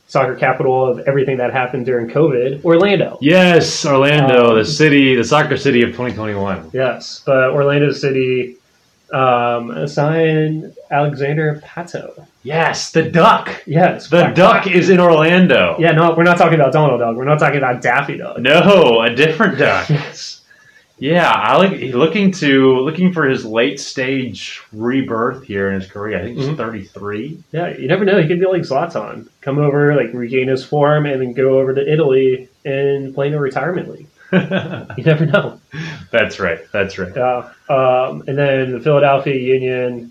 [0.08, 3.18] soccer capital of everything that happened during COVID, Orlando.
[3.20, 6.70] Yes, Orlando, Um, the city, the soccer city of 2021.
[6.72, 8.56] Yes, but Orlando City
[9.12, 12.26] um, assigned Alexandre Pato.
[12.44, 13.62] Yes, the duck.
[13.66, 15.76] Yes, The duck is in Orlando.
[15.80, 17.16] Yeah, no, we're not talking about Donald Duck.
[17.16, 18.38] We're not talking about Daffy Duck.
[18.38, 19.88] No, a different duck.
[19.90, 20.35] Yes.
[20.98, 26.18] Yeah, I like looking to looking for his late stage rebirth here in his career.
[26.18, 26.56] I think he's Mhm.
[26.56, 27.38] 33.
[27.52, 28.18] Yeah, you never know.
[28.20, 29.28] He could be like Zlatan.
[29.42, 33.34] Come over, like regain his form, and then go over to Italy and play in
[33.34, 34.06] a retirement league.
[34.96, 35.60] You never know.
[36.10, 36.60] That's right.
[36.72, 37.12] That's right.
[37.14, 37.48] Yeah.
[37.68, 40.10] Um, and then the Philadelphia Union,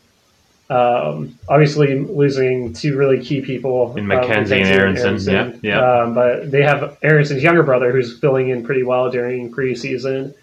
[0.70, 5.34] um, obviously losing two really key people In uh, McKenzie and Aronson.
[5.34, 5.80] Yeah, yeah.
[6.04, 10.34] Um, but they have Aronson's younger brother who's filling in pretty well during preseason.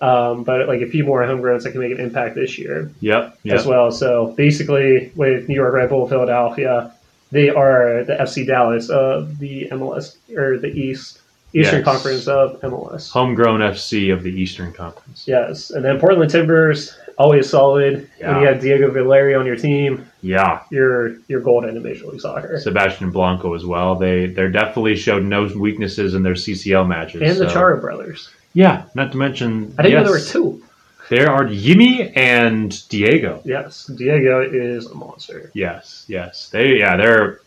[0.00, 3.38] Um, but like a few more homegrowns that can make an impact this year Yep.
[3.42, 3.58] Yep.
[3.58, 3.90] as well.
[3.92, 6.92] So basically, with New York Red Bull, Philadelphia,
[7.30, 11.18] they are the FC Dallas of the MLS or the East
[11.52, 11.84] Eastern Yes.
[11.84, 13.10] Conference of MLS.
[13.10, 15.24] Homegrown FC of the Eastern Conference.
[15.26, 18.08] Yes, and then Portland Timbers always solid.
[18.20, 18.32] Yeah.
[18.34, 20.60] When you have Diego Valeri on your team, Yeah.
[20.70, 22.58] you're you're golden in Major League Soccer.
[22.60, 23.96] Sebastian Blanco as well.
[23.96, 27.20] They they definitely showed no weaknesses in their CCL matches.
[27.20, 28.30] and the so- Chara brothers.
[28.52, 30.26] Yeah, not to mention I didn't yes, know there were
[30.58, 30.62] two.
[31.08, 33.42] There are Yimi and Diego.
[33.44, 35.50] Yes, Diego is a monster.
[35.54, 36.48] Yes, yes.
[36.50, 37.40] They yeah, they're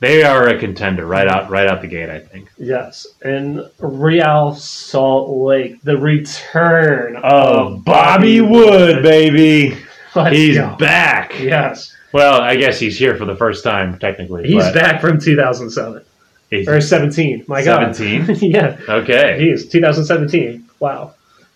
[0.00, 2.50] they are a contender right out right out the gate, I think.
[2.58, 9.76] Yes, and Real Salt Lake, the return oh, of Bobby Wood, baby.
[10.14, 10.76] Let's He's go.
[10.76, 11.38] back.
[11.40, 14.46] Yes, Well, I guess he's here for the first time technically.
[14.46, 16.04] he's back from 2007
[16.52, 17.44] he's- or 17.
[17.48, 18.36] My God, 17?
[18.50, 19.38] yeah, Okay.
[19.40, 20.68] he's 2017.
[20.80, 21.14] Wow.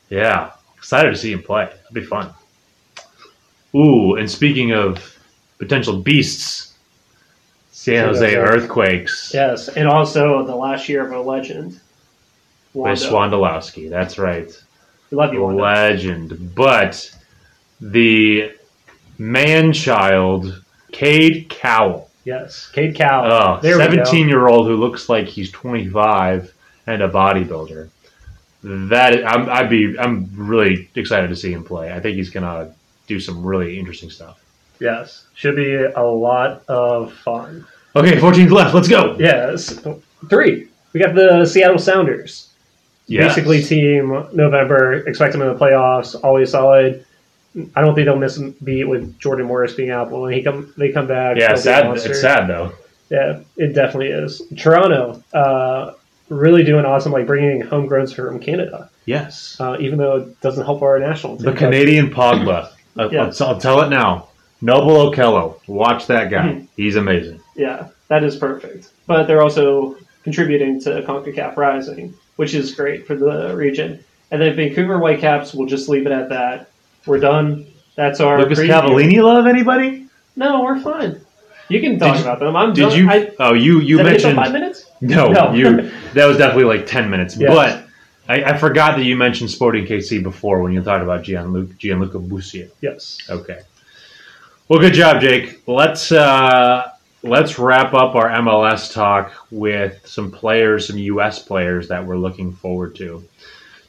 [0.09, 0.50] Yeah.
[0.76, 1.64] Excited to see him play.
[1.64, 2.30] It'll be fun.
[3.74, 5.16] Ooh, and speaking of
[5.59, 6.74] potential beasts,
[7.72, 8.35] San Jose.
[8.37, 11.80] Earthquakes Yes, and also the last year of a legend.
[12.72, 12.94] Wondo.
[12.94, 13.88] Swandolowski.
[13.90, 14.50] That's right.
[15.11, 15.62] We love you, Wondo.
[15.62, 16.54] legend.
[16.54, 17.11] But
[17.80, 18.52] the
[19.18, 22.06] man child, Cade Cowell.
[22.26, 23.24] Yes, Cade Cow.
[23.24, 24.04] Oh, there we go.
[24.04, 26.52] 17 year old who looks like he's 25
[26.88, 27.88] and a bodybuilder.
[28.64, 31.92] That I'm, I'd be, I'm really excited to see him play.
[31.92, 32.74] I think he's gonna
[33.06, 34.44] do some really interesting stuff.
[34.80, 37.64] Yes, should be a lot of fun.
[37.94, 38.74] Okay, 14th left.
[38.74, 39.16] Let's go.
[39.20, 39.80] Yes,
[40.28, 40.68] three.
[40.92, 42.48] We got the Seattle Sounders.
[43.06, 43.36] Yes.
[43.36, 45.06] Basically, team November.
[45.06, 46.16] Expect them in the playoffs.
[46.24, 47.06] Always solid.
[47.75, 50.42] I don't think they'll miss a beat with Jordan Morris being out, but when he
[50.42, 51.37] come, they come back.
[51.38, 52.11] Yeah, they'll be a sad.
[52.11, 52.73] It's sad though.
[53.11, 54.42] Yeah, it definitely is.
[54.59, 55.92] Toronto, uh,
[56.29, 59.57] really doing awesome, like bringing homegrowns from Canada, Yes.
[59.61, 61.47] uh, even though it doesn't help our national team.
[61.47, 62.71] The Canadian Pogba.
[62.97, 63.31] Yeah.
[63.40, 64.29] I'll, I'll tell it now.
[64.61, 65.61] Noble Okello.
[65.69, 66.47] Watch that guy.
[66.49, 66.66] Mhm.
[66.77, 67.40] He's amazing.
[67.55, 68.88] Yeah, that is perfect.
[69.07, 72.12] But they're also contributing to CONCACAF Rising.
[72.37, 73.99] which is great for the region.
[74.31, 76.69] And then Vancouver Whitecaps, we'll just leave it at that.
[77.07, 77.66] We're done.
[77.95, 78.69] That's our Lucas preview.
[78.69, 80.07] Cavallini love anybody?
[80.37, 81.21] No, we're fine.
[81.69, 82.57] You can talk Did you- about them.
[82.57, 82.99] I'm Did done.
[82.99, 83.11] you?
[83.11, 84.90] I, oh, you you did I get to mentioned five minutes?
[85.01, 85.53] no, No.
[85.55, 85.90] you.
[86.14, 87.37] That was definitely like ten minutes.
[87.37, 87.53] Yes.
[87.55, 87.85] But
[88.29, 92.19] I, I forgot that you mentioned Sporting KC before when you talked about Gianluca, Gianluca
[92.19, 92.69] Busio.
[92.81, 93.19] Yes.
[93.31, 93.61] Okay.
[94.69, 95.62] Well, good job, Jake.
[95.66, 96.90] Let's uh,
[97.23, 101.38] let's wrap up our MLS talk with some players, some U.S.
[101.40, 103.25] players that we're looking forward to.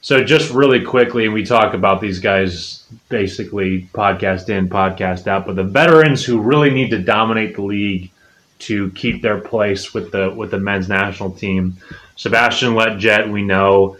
[0.01, 5.55] So, just really quickly, we talk about these guys basically podcast in, podcast out, but
[5.55, 8.11] the veterans who really need to dominate the league
[8.59, 11.77] to keep their place with the with the men's national team.
[12.15, 13.97] Sebastian Lletget, we know.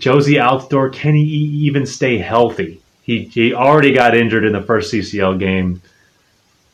[0.00, 2.80] Jozy Altidore, can he even stay healthy?
[3.02, 5.80] He, he already got injured in the first CCL game.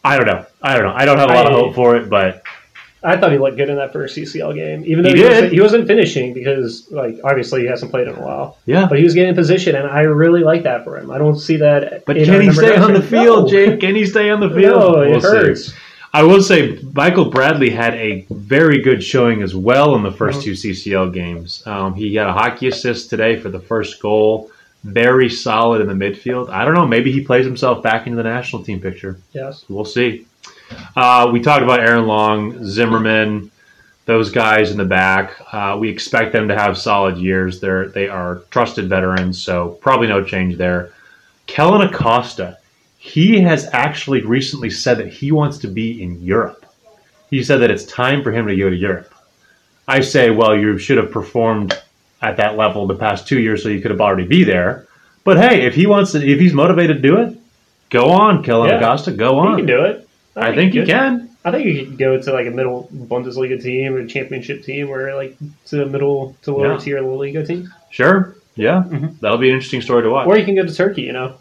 [0.05, 0.45] I don't know.
[0.61, 0.95] I don't know.
[0.95, 2.43] I don't have a lot of hope for it, but
[3.05, 5.31] I thought he looked good in that first CCL game, even though He he, did.
[5.31, 8.59] Wasn't, he wasn't finishing because, like, obviously he hasn't played in a while.
[8.65, 8.87] yeah.
[8.88, 11.11] But he was getting in position, and I really like that for him.
[11.11, 12.05] I don't see that.
[12.05, 13.49] But in can he stay on the field, No.
[13.51, 13.81] Jake?
[13.81, 14.95] Can he stay on the field?
[14.95, 15.27] No, it We'll see.
[15.27, 15.75] hurts.
[16.15, 20.38] I will say Michael Bradley had a very good showing as well in the 1st
[20.41, 20.43] Mhm.
[20.43, 21.62] two CCL games.
[21.67, 24.51] Um, he got a hockey assist today for the first goal.
[24.85, 26.51] Very solid in the midfield.
[26.51, 26.87] I don't know.
[26.87, 29.17] Maybe he plays himself back into the national team picture.
[29.33, 29.65] Yes.
[29.69, 30.27] We'll see.
[30.97, 33.51] Uh, we talked about Aaron Long, Zimmerman,
[34.05, 35.33] those guys in the back.
[35.53, 37.61] Uh, we expect them to have solid years.
[37.61, 40.93] They're they are trusted veterans, so probably no change there.
[41.47, 42.59] Kellyn Acosta,
[42.99, 46.65] he has actually recently said that he wants to be in Europe.
[47.31, 49.13] He said that it's time for him to go to Europe.
[49.89, 51.81] I say, well, you should have performed
[52.21, 54.87] at that level the past two years, so you could have already be there.
[55.25, 57.37] But hey, if he wants to, if he's motivated to do it,
[57.91, 58.77] go on, Kellyn Yeah.
[58.79, 59.57] Acosta, go He on.
[59.59, 60.09] can do it.
[60.37, 61.31] I think you can.
[61.45, 64.88] I think you could go to like a middle Bundesliga team or a championship team,
[64.90, 66.79] or like to a middle to lower Yeah.
[66.79, 68.37] tier La Liga team, Sure.
[68.55, 68.85] Yeah.
[68.87, 69.18] Mhm.
[69.21, 70.27] That'll be an interesting story to watch.
[70.29, 71.03] or you can go to Turkey.
[71.03, 71.35] You know,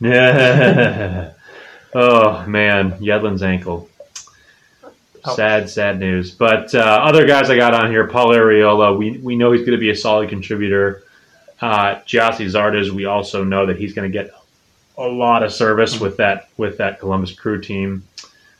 [0.00, 1.30] Yeah.
[1.94, 3.88] oh man, Yedlin's ankle.
[5.24, 5.36] Ouch.
[5.36, 6.32] Sad, sad news.
[6.32, 9.72] But uh, other guys I got on here, Paul Arriola, we, we know he's going
[9.72, 11.04] to be a solid contributor.
[11.60, 14.32] Uh, Gyasi Zardes, we also know that he's going to get
[14.98, 18.04] a lot of service with that with that Columbus Crew team.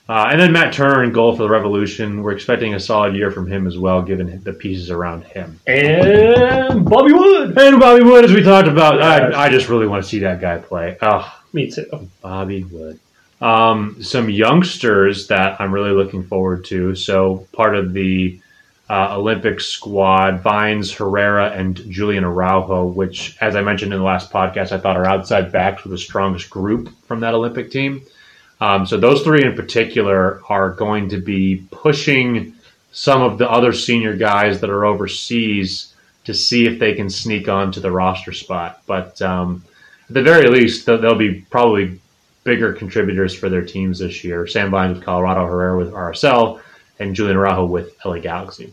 [0.09, 2.23] Uh, and then Matt Turner in goal for the Revolution.
[2.23, 5.61] We're expecting a solid year from him as well, given the pieces around him.
[5.66, 7.57] and Bobby Wood.
[7.57, 9.01] And Bobby Wood, as we talked about.
[9.01, 10.99] I, I just really want to see that guy play.
[11.01, 12.09] Oh, Me too.
[12.21, 12.99] Bobby Wood.
[13.40, 16.95] Um, some youngsters that I'm really looking forward to.
[16.97, 18.40] So part of the
[18.92, 24.31] uh, Olympic squad, Vines, Herrera, and Julian Araujo, which, as I mentioned in the last
[24.31, 28.02] podcast, I thought our outside backs were the strongest group from that Olympic team.
[28.61, 32.52] Um, so those three in particular are going to be pushing
[32.92, 37.48] some of the other senior guys that are overseas to see if they can sneak
[37.48, 38.83] onto the roster spot.
[38.87, 39.64] But um,
[40.07, 41.98] at the very least, they'll be probably
[42.44, 44.46] bigger contributors for their teams this year.
[44.46, 46.61] Sam Vines with Colorado, Herrera with RSL,
[47.00, 48.70] and Julian Araujo with LA Galaxy.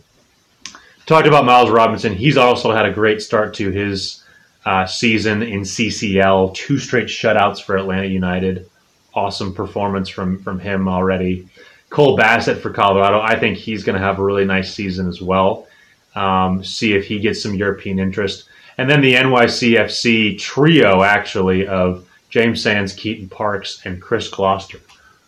[1.10, 2.14] Talked about Miles Robinson.
[2.14, 4.24] He's also had a great start to his
[4.64, 6.54] uh, season in CCL.
[6.54, 8.70] Two straight shutouts for Atlanta United.
[9.16, 11.50] Awesome performance from from him already.
[11.90, 13.20] Cole Bassett for Colorado.
[13.22, 15.66] I think he's going to have a really nice season as well.
[16.14, 18.48] Um, see if he gets some European interest.
[18.78, 24.80] And then the NYCFC trio, actually, of James Sands, Keaton Parks, and Chris Gloster.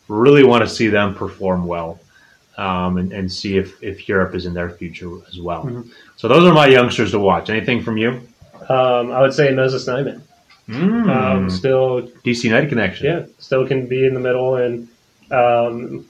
[0.07, 1.99] Really want to see them perform well
[2.65, 5.63] um, and, and see if, if Europe is in their future as well.
[5.65, 5.83] Mhm.
[6.19, 7.49] So those are my youngsters to watch.
[7.49, 8.09] Anything from you?
[8.69, 10.21] Um, I would say Moses Nyeman.
[10.69, 11.87] Mm, Um, still,
[12.25, 13.05] DC United connection.
[13.07, 14.87] yeah, still can be in the middle and
[15.31, 16.05] um,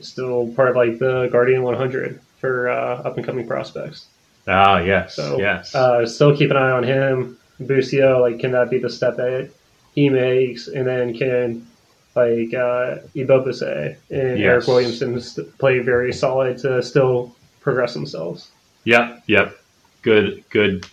[0.00, 4.06] still part of like the Guardian 100 for uh, up and coming prospects.
[4.46, 5.74] Ah, yes, So, yes.
[5.74, 7.36] Uh, still keep an eye on him.
[7.60, 9.48] Busio, like, can that be the step that
[9.94, 10.68] he makes?
[10.68, 11.66] And then can
[12.14, 14.64] like uh, and Yes.
[14.64, 18.50] Eryk Williamson st- play very solid to still progress themselves?
[18.84, 19.58] Yep, yep.
[20.02, 20.86] Good, good,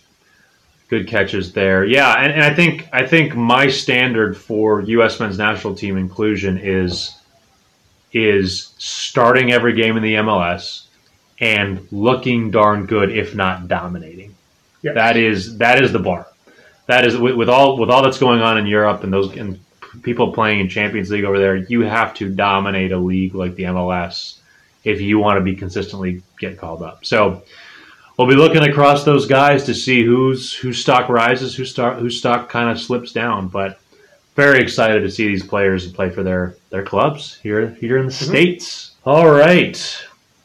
[0.88, 1.84] good catches there.
[1.84, 5.20] Yeah, and, and I think I think my standard for U.S.
[5.20, 7.14] men's national team inclusion is
[8.12, 10.86] is starting every game in the MLS
[11.40, 14.34] and looking darn good, if not dominating.
[14.82, 14.94] Yes.
[14.94, 16.26] That is that is the bar.
[16.86, 19.60] That is with, with all with all that's going on in Europe and those and
[20.02, 21.56] people playing in Champions League over there.
[21.56, 24.38] You have to dominate a league like the MLS
[24.84, 27.04] if you want to be consistently get called up.
[27.04, 27.42] So
[28.16, 32.18] we'll be looking across those guys to see who's whose stock rises, whose stock whose
[32.18, 33.48] stock kind of slips down.
[33.48, 33.78] But
[34.34, 38.12] very excited to see these players play for their their clubs here here in the
[38.12, 38.30] mm-hmm.
[38.30, 38.92] states.
[39.04, 40.04] All right,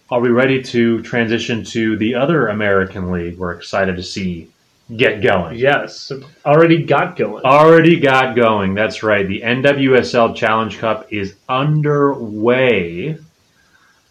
[0.09, 4.49] are we ready to transition to the other American League we're excited to see
[4.95, 5.57] get going?
[5.57, 6.11] Yes,
[6.45, 7.43] already got going.
[7.43, 8.73] Already got going.
[8.73, 9.27] That's right.
[9.27, 13.17] The NWSL Challenge Cup is underway.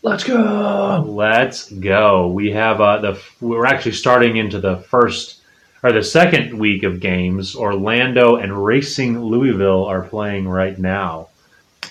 [0.02, 1.04] Let's go.
[1.06, 2.28] Let's go.
[2.28, 5.40] We have uh, the we're actually starting into the first
[5.82, 7.56] or the second week of games.
[7.56, 11.28] Orlando and Racing Louisville are playing right now.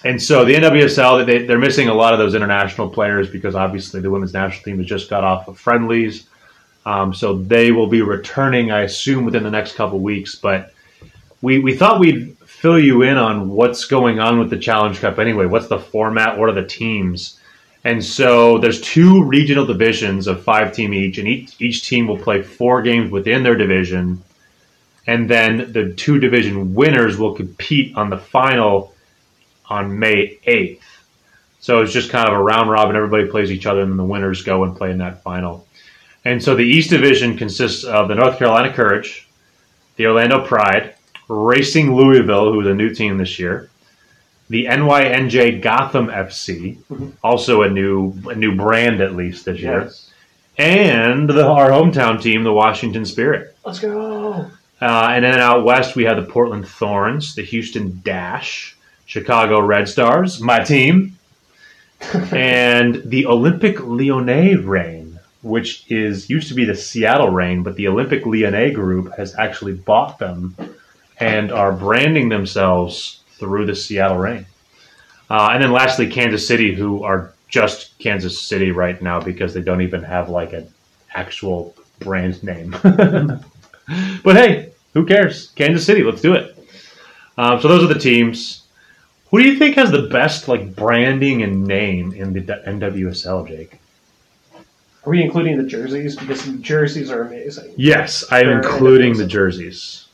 [0.03, 4.01] And so the NWSL, they, they're missing a lot of those international players because obviously
[4.01, 6.27] the women's national team has just got off of friendlies.
[6.85, 10.35] Um, so they will be returning, I assume, within the next couple weeks.
[10.35, 10.73] But
[11.41, 15.19] we, we thought we'd fill you in on what's going on with the Challenge Cup
[15.19, 15.45] anyway.
[15.45, 16.37] What's the format?
[16.37, 17.39] What are the teams?
[17.83, 22.17] And so there's two regional divisions of five team each, and each, each team will
[22.17, 24.23] play four games within their division.
[25.05, 28.95] And then the two division winners will compete on the final
[29.69, 30.81] on May 8th.
[31.59, 32.95] So it's just kind of a round robin.
[32.95, 35.64] Everybody plays each other, and then the winners go and play in that final.
[36.25, 39.27] And so the East Division consists of the North Carolina Courage,
[39.95, 40.95] the Orlando Pride,
[41.27, 43.69] Racing Louisville, who is a new team this year,
[44.49, 46.77] the NYNJ Gotham FC,
[47.23, 50.11] also a new a new brand at least this year, Yes.
[50.57, 53.55] and the, our hometown team, the Washington Spirit.
[53.65, 54.51] Let's go.
[54.81, 59.87] Uh, and then out west, we have the Portland Thorns, the Houston Dash, Chicago Red
[59.87, 61.17] Stars, my team,
[62.31, 65.04] and the Olympique Lyonnais Reign,
[65.45, 69.73] which is used to be the Seattle Reign, but the Olympique Lyonnais group has actually
[69.73, 70.55] bought them
[71.19, 74.47] and are branding themselves through the Seattle Reign.
[75.29, 79.61] Uh, and then lastly, Kansas City, who are just Kansas City right now because they
[79.61, 80.67] don't even have like an
[81.13, 82.75] actual brand name.
[84.23, 85.49] But hey, who cares?
[85.49, 86.57] Kansas City, let's do it.
[87.37, 88.63] Um, so those are the teams.
[89.29, 93.79] Who do you think has the best like branding and name in the NWSL, Jake?
[95.05, 96.15] Are we including the jerseys?
[96.15, 97.73] Because the jerseys are amazing.
[97.77, 100.07] Yes, I'm For including the jerseys.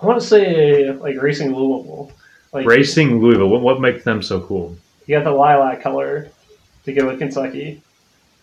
[0.00, 2.12] I want to say like Racing Louisville.
[2.52, 3.48] Like Racing Louisville.
[3.48, 4.76] What, what makes them so cool?
[5.06, 6.28] you got the lilac color
[6.84, 7.80] to go with Kentucky.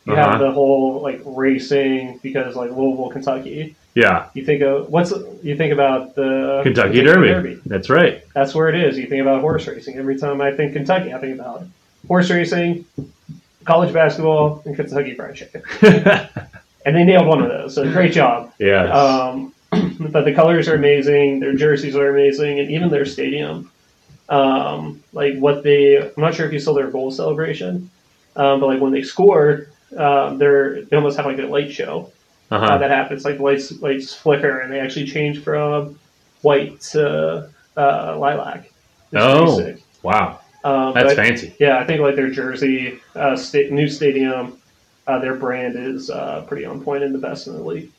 [0.06, 0.32] You Uh-huh.
[0.32, 3.76] have the whole like racing because like Louisville, Kentucky.
[3.96, 5.14] Yeah, You think of what's
[5.44, 7.60] you think about the Kentucky, Derby.
[7.66, 8.24] That's right.
[8.34, 8.98] That's where it is.
[8.98, 9.98] You think about horse racing.
[10.00, 11.64] Every time I think Kentucky, I think about
[12.08, 12.86] horse racing,
[13.66, 15.64] college basketball, and Kentucky Fried Chicken.
[16.86, 17.76] And they nailed one of those.
[17.76, 18.54] So great job.
[18.60, 18.94] yes.
[18.94, 19.54] Um,
[20.00, 21.40] but the colors are amazing.
[21.40, 23.72] Their jerseys are amazing, and even their stadium.
[24.30, 27.90] Um, like what they, I'm not sure if you saw their goal celebration,
[28.36, 32.12] um, but like when they score, um, they're they almost have like a light show
[32.52, 32.78] uh, uh-huh.
[32.78, 33.26] that happens.
[33.26, 36.00] Like lights lights flicker, and they actually change from
[36.42, 38.72] white to uh, lilac.
[39.12, 39.76] It's Oh.
[40.02, 41.54] Wow, Um, that's fancy.
[41.60, 44.58] yeah, I think like their jersey, uh, sta- new stadium,
[45.08, 47.90] uh, their brand is uh, pretty on point and the best in the league.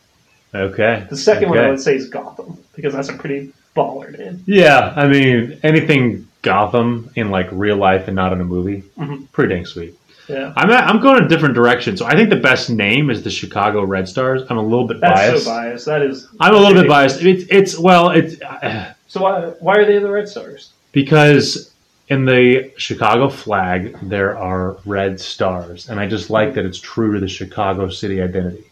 [0.54, 1.06] Okay.
[1.10, 4.42] The second one I would say is Gotham because that's a pretty baller name.
[4.46, 9.30] Yeah, I mean anything Gotham in like real life and not in a movie, Mhm.
[9.32, 9.98] pretty dang sweet.
[10.28, 11.96] Yeah, I'm I'm going a different direction.
[11.98, 14.42] So I think the best name is the Chicago Red Stars.
[14.48, 15.44] I'm a little bit that's biased.
[15.44, 15.86] so biased.
[15.86, 16.28] That is.
[16.40, 17.20] I'm a little bit biased.
[17.22, 20.70] It's it's well, it's uh, So why why are they the Red Stars?
[20.92, 21.73] because
[22.08, 27.14] in the Chicago flag there are red stars, and I just like that it's true
[27.14, 28.64] to the Chicago city identity.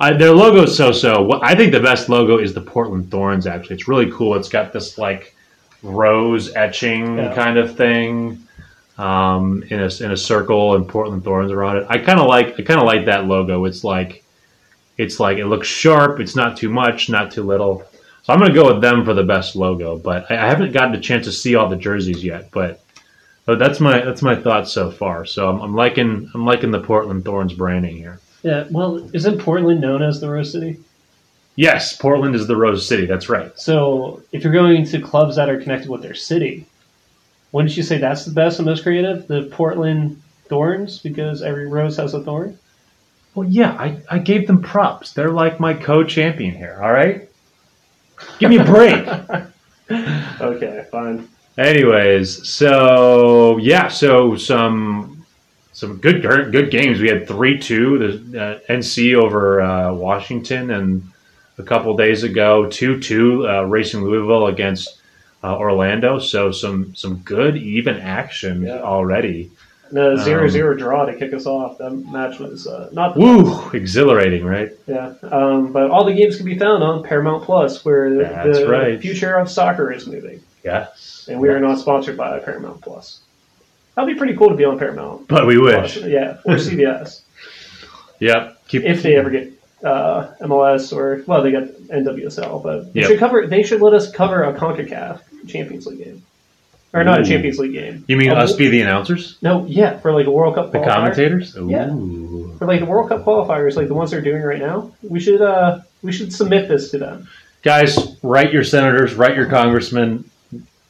[0.00, 1.40] I, their logo is so-so.
[1.40, 3.46] I think the best logo is the Portland Thorns.
[3.46, 4.34] Actually, it's really cool.
[4.34, 5.34] It's got this like
[5.82, 7.34] rose etching Yeah.
[7.34, 8.44] kind of thing
[8.98, 11.86] um, in a in a circle and Portland Thorns around it.
[11.88, 13.64] I kind of like I kind of like that logo.
[13.64, 14.24] It's like
[14.98, 16.20] it's like it looks sharp.
[16.20, 17.84] It's not too much, not too little.
[18.24, 19.98] So I'm going to go with them for the best logo.
[19.98, 22.50] But I, I haven't gotten a chance to see all the jerseys yet.
[22.50, 22.80] But
[23.44, 25.26] but that's my that's my thoughts so far.
[25.26, 28.20] So I'm, I'm liking I'm liking the Portland Thorns branding here.
[28.42, 30.80] Yeah, well, isn't Portland known as the Rose City?
[31.56, 33.06] Yes, Portland is the Rose City.
[33.06, 33.52] That's right.
[33.58, 36.66] So if you're going to clubs that are connected with their city,
[37.52, 39.28] wouldn't you say that's the best and most creative?
[39.28, 42.58] The Portland Thorns, because every rose has a thorn.
[43.34, 45.12] Well, yeah, I, I gave them props.
[45.12, 46.78] They're like my co-champion here.
[46.82, 47.28] All right,
[48.38, 49.06] give me a break.
[50.40, 51.28] Okay, fine.
[51.58, 55.26] Anyways, so yeah, so some
[55.72, 57.00] some good good games.
[57.00, 61.02] We had three two the uh, NC over uh, Washington, and
[61.58, 64.98] a couple days ago two two uh, Racing Louisville against
[65.44, 66.18] uh, Orlando.
[66.18, 68.80] So some some good even action Yeah.
[68.80, 69.50] already.
[69.90, 71.78] The zero Um, zero draw to kick us off.
[71.78, 74.70] That match was uh, not Woo, exhilarating, right?
[74.86, 78.58] Yeah, um, but all the games can be found on Paramount Plus, where the, That's
[78.58, 79.00] the right.
[79.00, 80.40] future of soccer is moving.
[80.64, 83.20] Yes, And we are not sponsored by Paramount Plus.
[83.94, 85.28] That'd be pretty cool to be on Paramount.
[85.28, 85.98] But we wish.
[85.98, 87.20] Yeah, or CBS
[88.20, 88.66] Yep.
[88.68, 89.52] Keep if they ever get
[89.84, 93.10] uh, MLS or well, they got NWSL, but they Yep.
[93.10, 93.46] should cover.
[93.46, 96.22] They should let us cover a Concacaf Champions League game,
[96.94, 97.24] or not a Ooh.
[97.26, 98.04] Champions League game.
[98.08, 99.36] You mean A- us be the announcers?
[99.42, 100.86] No, yeah, for like a World Cup The qualifier.
[100.86, 101.54] commentators?
[101.66, 101.90] Yeah.
[101.90, 102.54] Ooh.
[102.58, 105.42] For like the World Cup qualifiers, like the ones they're doing right now, we should
[105.42, 107.28] uh we should submit this to them.
[107.62, 110.24] Guys, write your senators, write your congressmen,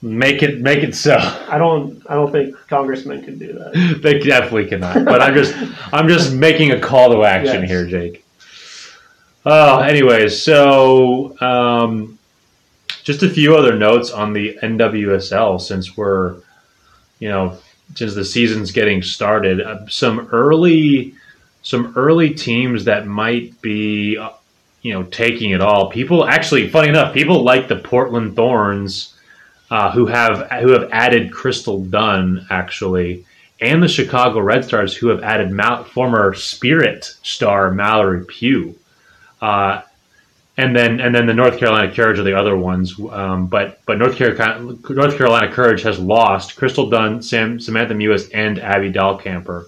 [0.02, 1.16] make it make it so.
[1.48, 4.00] I don't I don't think congressmen can do that.
[4.02, 5.04] they definitely cannot.
[5.04, 5.54] But I'm just
[5.92, 7.70] I'm just making a call to action Yes.
[7.70, 8.20] here, Jake.
[9.46, 12.13] Oh, anyways, so um,
[13.04, 16.36] just a few other notes on the NWSL since we're,
[17.20, 17.58] you know,
[17.94, 19.60] since the season's getting started.
[19.60, 21.14] Uh, some early,
[21.62, 24.30] some early teams that might be, uh,
[24.82, 25.90] you know, taking it all.
[25.90, 29.14] People actually, funny enough, people like the Portland Thorns,
[29.70, 33.24] uh, who have who have added Crystal Dunn actually
[33.60, 38.76] and the Chicago Red Stars, who have added Mal- former Spirit star Mallory Pugh,
[39.40, 39.82] uh,
[40.56, 42.98] and then and then the North Carolina Courage are the other ones.
[43.10, 48.30] Um, but but North Carolina North Carolina Courage has lost Crystal Dunn, Sam, Samantha Mewis,
[48.32, 49.66] and Abby Dahlkemper.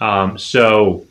[0.00, 1.06] Um, so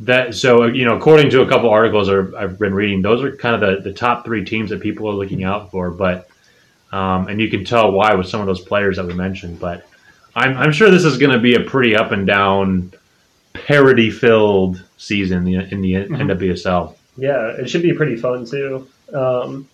[0.00, 3.36] that so you know according to a couple articles I've I've been reading, those are
[3.36, 5.90] kind of the, the top three teams that people are looking out for.
[5.90, 6.28] But
[6.92, 9.60] um, and you can tell why with some of those players that we mentioned.
[9.60, 9.86] But
[10.34, 12.92] I'm, I'm sure this is going to be a pretty up and down,
[13.52, 16.95] parody filled season in the, in the NWSL.
[17.16, 18.86] Yeah, it should be pretty fun too.
[19.12, 19.68] Um,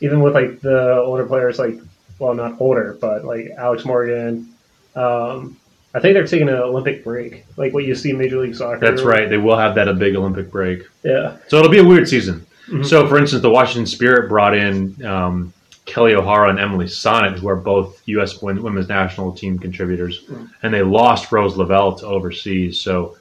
[0.00, 1.78] even with like the older players, like
[2.18, 4.48] well, not older, but like Alex Morgan.
[4.94, 5.56] Um,
[5.94, 8.78] I think they're taking an Olympic break, like what you see in Major League Soccer.
[8.78, 9.28] That's right.
[9.28, 10.82] They will have that a big Olympic break.
[11.02, 12.44] Yeah, So it'll be a weird season.
[12.68, 12.84] Mhm.
[12.84, 15.52] So, for instance, the Washington Spirit brought in um,
[15.86, 18.42] Kelly O'Hara and Emily Sonnett, who are both U.S.
[18.42, 20.50] women's national team contributors, Mm.
[20.62, 22.78] and they lost Rose Lavelle to overseas.
[22.80, 23.16] So,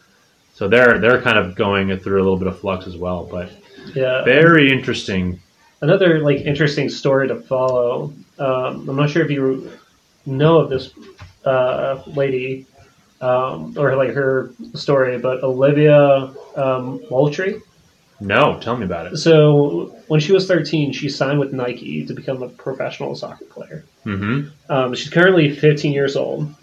[0.56, 3.26] so they're they're kind of going through a little bit of flux as well.
[3.26, 3.51] But
[3.93, 4.24] yeah.
[4.24, 5.39] very interesting.
[5.82, 8.14] Another like interesting story to follow.
[8.39, 9.70] Um, I'm not sure if you
[10.26, 10.91] know of this
[11.43, 12.66] uh, lady
[13.20, 17.62] um, or like her story, but Olivia um, Moultrie.
[18.22, 19.18] No, tell me about it.
[19.18, 23.84] So when she was 13, she signed with Nike to become a professional soccer player.
[24.06, 24.72] Mm-hmm.
[24.72, 26.56] Um, she's currently 15 years old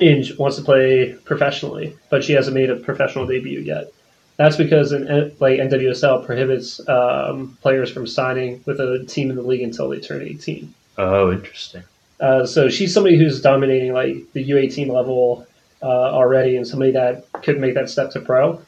[0.00, 3.92] and wants to play professionally, but she hasn't made a professional debut yet.
[4.36, 5.06] That's because in,
[5.40, 10.00] like NWSL prohibits um, players from signing with a team in the league until they
[10.00, 10.72] turn 18.
[10.98, 11.82] Oh, interesting.
[12.20, 15.46] Uh, so she's somebody who's dominating like the U18 level
[15.82, 18.62] uh, already, and somebody that could make that step to pro.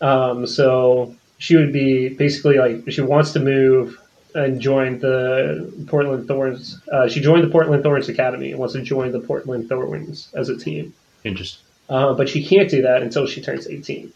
[0.00, 3.98] Um, so she would be basically like she wants to move
[4.36, 6.80] and joined the Portland Thorns.
[6.92, 10.48] Uh, she joined the Portland Thorns Academy and wants to join the Portland Thorns as
[10.48, 10.92] a team,
[11.24, 11.64] Interesting.
[11.88, 14.12] uh, but she can't do that until she turns 18.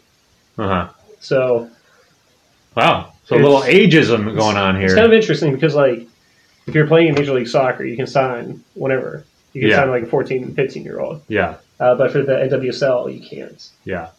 [0.57, 0.89] Uh huh.
[1.19, 1.69] So
[2.75, 3.13] Wow.
[3.25, 4.85] So a little ageism going on here.
[4.85, 6.07] it's kind of interesting because like
[6.67, 9.25] if you're playing in Major League Soccer, you can sign whenever.
[9.53, 9.77] You can Yeah.
[9.77, 11.21] sign like a 14, and 15 year old.
[11.27, 11.55] yeah.
[11.79, 13.67] Uh, but for the NWSL, you can't.
[13.85, 14.09] Yeah.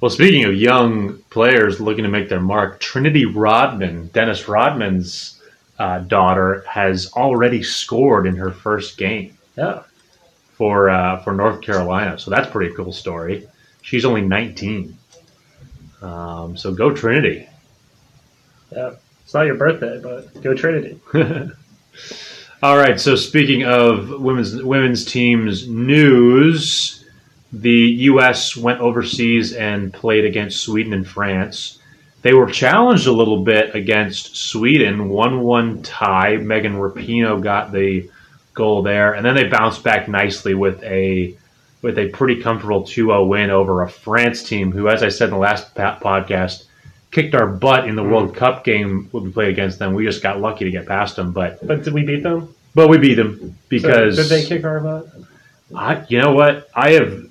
[0.00, 5.40] Well, speaking of young players looking to make their mark, Trinity Rodman, Dennis Rodman's
[5.78, 9.82] uh, daughter, has already scored in her first game Yeah.
[10.52, 12.18] for uh, for North Carolina.
[12.18, 13.46] So that's a pretty cool story.
[13.82, 14.96] She's only 19.
[16.02, 17.46] Um, so go Trinity.
[18.74, 18.92] Yeah.
[19.24, 20.98] It's not your birthday, but go Trinity.
[22.62, 22.98] All right.
[22.98, 26.99] So speaking of women's women's teams news,
[27.52, 28.56] the U.S.
[28.56, 31.78] went overseas and played against Sweden and France.
[32.22, 36.36] They were challenged a little bit against Sweden, one-one tie.
[36.36, 38.08] Megan Rapinoe got the
[38.54, 41.36] goal there, and then they bounced back nicely with a
[41.82, 45.34] with a pretty comfortable 2-0 win over a France team who, as I said in
[45.34, 46.64] the last podcast,
[47.10, 48.12] kicked our butt in the mm-hmm.
[48.12, 49.94] World Cup game when we played against them.
[49.94, 52.54] We just got lucky to get past them, but But did we beat them?
[52.74, 55.08] but we beat them because So did they kick our butt?
[55.74, 57.29] I, you know what I have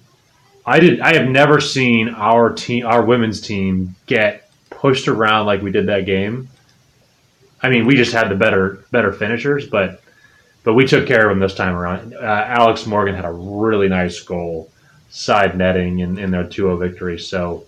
[0.70, 5.63] I did I have never seen our team our women's team get pushed around like
[5.63, 6.47] we did that game.
[7.59, 10.03] I mean, we just had the better better finishers, but
[10.63, 12.13] but we took care of them this time around.
[12.13, 14.70] Uh, Alex Morgan had a really nice goal,
[15.09, 17.17] side netting in, in their 2-0 victory.
[17.17, 17.65] So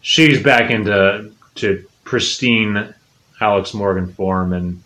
[0.00, 2.94] she's back into to pristine
[3.42, 4.82] Alex Morgan form, and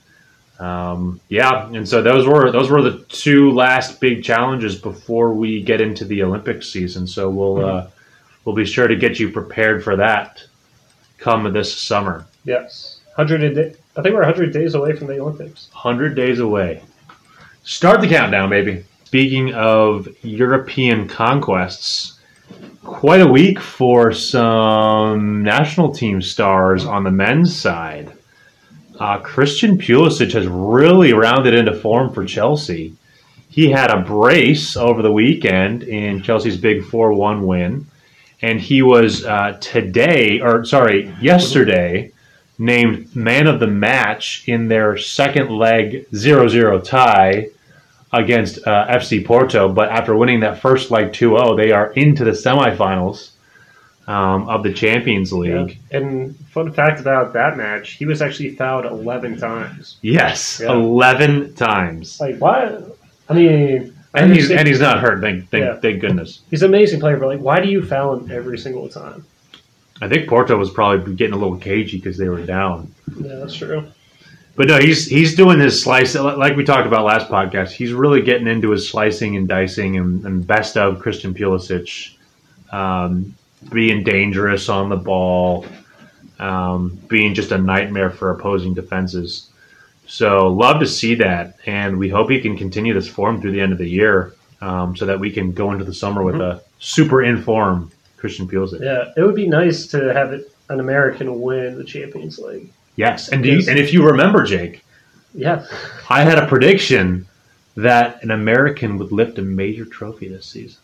[0.65, 5.63] um, yeah, and so those were those were the two last big challenges before we
[5.63, 7.07] get into the Olympic season.
[7.07, 7.91] So we'll uh,
[8.45, 10.43] we'll be sure to get you prepared for that
[11.19, 12.27] come this summer.
[12.45, 13.01] Yes.
[13.17, 13.77] 100 a day.
[13.97, 15.69] I think we're 100 days away from the Olympics.
[15.73, 16.83] Hundred days away.
[17.63, 18.85] Start the countdown, baby.
[19.05, 22.19] speaking of European conquests,
[22.83, 28.13] quite a week for some national team stars on the men's side.
[28.99, 32.95] Uh, Christian Pulisic has really rounded into form for Chelsea.
[33.49, 37.87] He had a brace over the weekend in Chelsea's big 4 1 win.
[38.43, 42.13] And he was uh, today, or sorry, yesterday,
[42.59, 47.49] named man of the match in their second leg 0 0 tie
[48.13, 49.73] against uh, FC Porto.
[49.73, 53.31] But after winning that first leg 2 0, they are into the semifinals
[54.07, 55.79] um, of the Champions League.
[55.91, 55.99] Yeah.
[55.99, 59.97] And fun fact about that match, he was actually fouled 11 times.
[60.03, 60.73] Yes, Yeah.
[60.73, 62.21] 11 times.
[62.21, 62.79] Like, why?
[63.29, 65.77] I mean, I And he's, and he's not hurt, thank, thank, Yeah.
[65.81, 66.41] thank goodness.
[66.51, 69.25] he's an amazing player, but like, why do you foul him every single time?
[70.03, 72.93] I think Porto was probably getting a little cagey because they were down.
[73.19, 73.87] Yeah, that's true.
[74.57, 77.71] But no, he's he's doing his slice like we talked about last podcast.
[77.71, 82.15] He's really getting into his slicing and dicing and, and best of Christian Pulisic,
[82.71, 83.35] um,
[83.71, 85.67] being dangerous on the ball,
[86.39, 89.51] um, being just a nightmare for opposing defenses.
[90.07, 93.61] So love to see that, and we hope he can continue this form through the
[93.61, 96.63] end of the year, um, so that we can go into the summer with a
[96.79, 98.81] super in form Christian Pulisic.
[98.81, 102.71] Yeah, it would be nice to have it, an American win the Champions League.
[102.97, 104.85] Yes, and do you, and if you remember, Jake,
[105.35, 105.67] Yeah,
[106.09, 107.27] I had a prediction
[107.77, 110.81] that an American would lift a major trophy this season.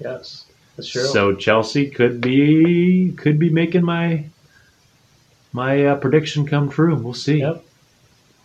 [0.00, 0.43] yes,
[0.76, 1.04] that's true.
[1.04, 4.24] So Chelsea could be could be making my
[5.52, 6.96] my uh, prediction come true.
[6.96, 7.38] We'll see.
[7.38, 7.64] Yep.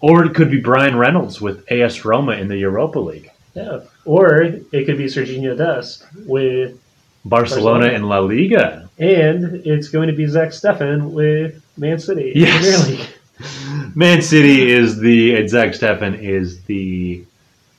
[0.02, 3.32] Or it could be Bryan Reynolds with AS Roma in the Europa League.
[3.54, 6.80] yeah, or it could be Sergiño Dest with,
[7.26, 7.94] Barcelona Barcelona.
[7.96, 8.90] in La Liga.
[8.98, 12.32] and it's going to be Zach Steffen with Man City.
[12.36, 13.10] Yes.
[13.96, 17.24] Man City is the Zach Steffen is the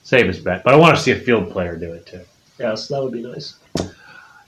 [0.02, 0.64] safest bet.
[0.64, 2.20] But I want to see a field player do it too.
[2.58, 3.54] Yes, that would be nice.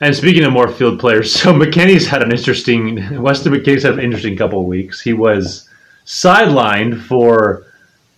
[0.02, 4.00] And speaking of more field players, so McKennie's had an interesting Weston McKennie's had an
[4.00, 5.00] interesting couple of weeks.
[5.00, 5.68] He was
[6.04, 7.66] sidelined for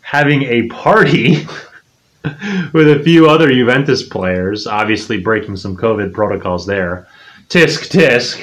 [0.01, 1.47] having a party
[2.73, 7.07] with a few other Juventus players, obviously breaking some COVID protocols there.
[7.49, 8.43] Tisk tisk.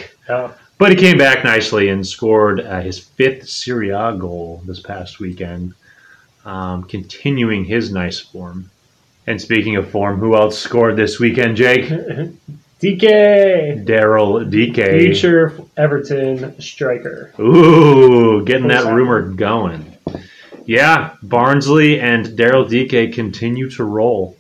[0.78, 5.20] But he came back nicely and scored uh, his fifth Serie A goal this past
[5.20, 5.74] weekend,
[6.46, 8.70] um, continuing his nice form.
[9.26, 11.92] And speaking of form, who else scored this weekend, Jake?
[12.82, 14.90] Dike, Daryl Dike.
[15.00, 17.34] future Everton striker.
[17.40, 19.86] Ooh, getting that rumor going.
[20.66, 24.38] Yeah, Barnsley and Daryl Dike continue to roll.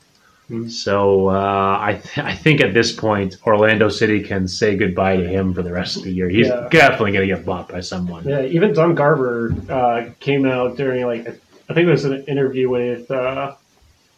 [0.48, 0.68] Hmm.
[0.70, 5.28] So uh, I, th- I think at this point, Orlando City can say goodbye to
[5.28, 6.28] him for the rest of the year.
[6.30, 6.68] He's Yeah.
[6.70, 8.28] definitely going to get bought by someone.
[8.28, 11.28] Yeah, even Don Garber uh, came out during like
[11.70, 13.56] I think it was an interview with uh,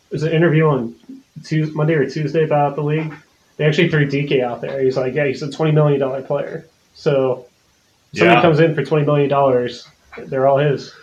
[0.10, 0.96] it was an interview on
[1.44, 3.14] Tuesday, Monday or Tuesday about the league.
[3.58, 4.82] They actually threw Dike out there.
[4.82, 6.66] He's like, yeah, he's a twenty million dollar player.
[6.96, 7.46] So
[8.14, 8.42] somebody Yeah.
[8.42, 9.88] comes in for twenty million dollars,
[10.28, 10.94] they're all his.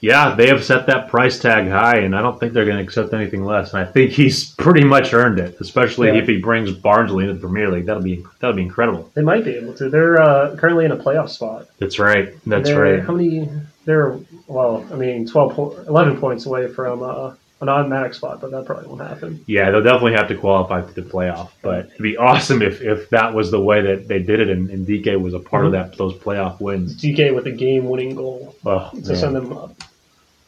[0.00, 2.82] Yeah, they have set that price tag high, and I don't think they're going to
[2.84, 3.72] accept anything less.
[3.74, 6.14] And I think he's pretty much earned it, especially Yeah.
[6.22, 7.86] if he brings Barnsley into the Premier League.
[7.86, 9.10] That'll be that'll be incredible.
[9.14, 9.88] They might be able to.
[9.90, 11.66] They're uh, currently in a playoff spot.
[11.78, 12.32] That's right.
[12.46, 13.02] That's right.
[13.02, 13.48] How many?
[13.86, 18.64] They're well, I mean, 12, 11 points away from uh, an automatic spot, but that
[18.66, 19.42] probably won't happen.
[19.46, 21.50] Yeah, they'll definitely have to qualify for the playoff.
[21.60, 24.70] But it'd be awesome if, if that was the way that they did it, and,
[24.70, 26.94] and Dike was a part of that those playoff wins.
[27.00, 29.16] Dike with a game-winning goal Oh, to man.
[29.16, 29.74] send them up.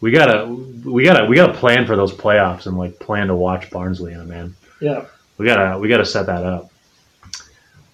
[0.01, 0.47] we gotta
[0.85, 4.25] we gotta we gotta plan for those playoffs and like plan to watch Barnsley it,
[4.27, 4.55] man.
[4.81, 5.05] Yeah.
[5.37, 6.71] We gotta we gotta set that up.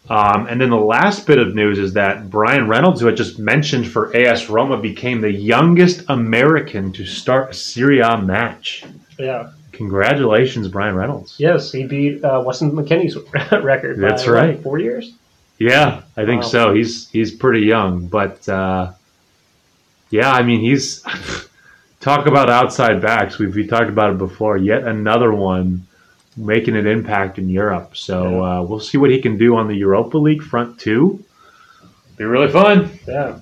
[0.09, 3.41] Um, and then the last bit of news is that Bryan Reynolds, who I just
[3.41, 8.85] mentioned for AS Roma, became the youngest American to start a Serie A match.
[9.19, 9.51] Yeah.
[9.73, 11.37] Congratulations, Bryan Reynolds.
[11.39, 13.17] Yes, he beat uh, Weston McKennie's
[13.62, 14.01] record.
[14.01, 14.62] by, That's right.
[14.62, 15.12] Four years.
[15.59, 16.49] Yeah, I think Wow.
[16.49, 16.75] so.
[16.75, 18.93] He's he's pretty young, but uh,
[20.11, 21.03] yeah, I mean he's
[22.01, 23.39] talk about outside backs.
[23.39, 24.57] We've we talked about it before.
[24.57, 25.87] Yet another one
[26.37, 27.97] making an impact in Europe.
[27.97, 31.25] So uh, we'll see what he can do on the Europa League front too.
[32.17, 32.91] Be really fun.
[33.07, 33.41] Yeah.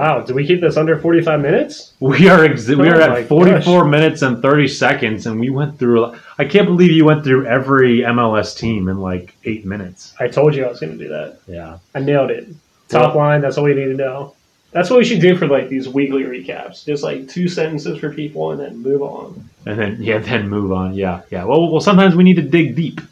[0.00, 0.22] Wow.
[0.22, 1.92] Did we keep this under forty-five minutes?
[2.00, 5.78] We are ex- we are Oh at 44 minutes and 30 seconds, and we went
[5.78, 6.14] through.
[6.38, 10.14] I can't believe you went through every MLS team in like eight minutes.
[10.18, 11.40] I told you I was going to do that.
[11.46, 11.78] Yeah.
[11.94, 12.48] I nailed it.
[12.88, 13.42] Top line.
[13.42, 14.34] That's all we need to know.
[14.72, 16.84] That's what we should do for like these weekly recaps.
[16.86, 19.50] Just like two sentences for people, and then move on.
[19.66, 20.94] and then yeah, then move on.
[20.94, 21.44] Yeah, yeah.
[21.44, 23.02] Well, well, sometimes we need to dig deep.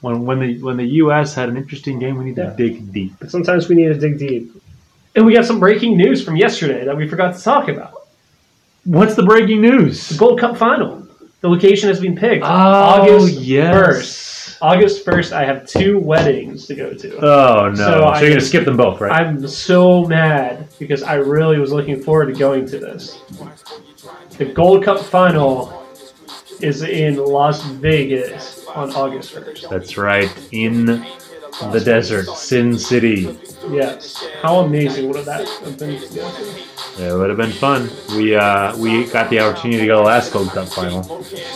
[0.00, 1.34] When when the when the U.S.
[1.34, 3.12] had an interesting game, we need to dig deep.
[3.18, 4.52] But sometimes we need to dig deep.
[5.18, 8.06] And we got some breaking news from yesterday that we forgot to talk about.
[8.84, 10.10] What's the breaking news?
[10.10, 10.16] The?
[10.16, 11.08] Gold Cup final.
[11.40, 12.44] The location has been picked.
[12.44, 13.74] Oh, August yes.
[13.74, 14.58] first.
[14.62, 15.32] August first.
[15.32, 17.16] I have two weddings to go to.
[17.16, 17.74] Oh no!
[17.74, 19.10] So So, you're gonna skip them both, right?
[19.10, 23.20] I'm so mad because I really was looking forward to going to this.
[24.36, 25.84] The Gold Cup final
[26.60, 29.68] is in Las Vegas on August 1st.
[29.68, 30.30] That's right.
[30.52, 30.84] In
[31.72, 33.36] the desert, Sin City.
[33.70, 34.24] Yes.
[34.40, 37.10] How amazing would that have been Yeah.
[37.10, 37.90] It would have been fun.
[38.16, 41.02] We uh, we got the opportunity to go to the last Gold Cup final.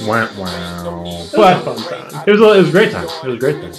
[0.07, 0.85] Wow, wow.
[0.87, 1.77] It was But fun
[2.11, 2.25] time.
[2.27, 3.05] it was a, it was a great time.
[3.25, 3.73] It was a great time.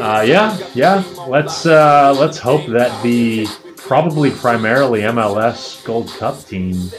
[0.00, 1.02] Uh, yeah, yeah.
[1.28, 3.46] Let's uh, let's hope that the
[3.76, 6.90] probably primarily MLS Gold Cup team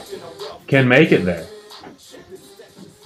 [0.67, 1.45] can make it there.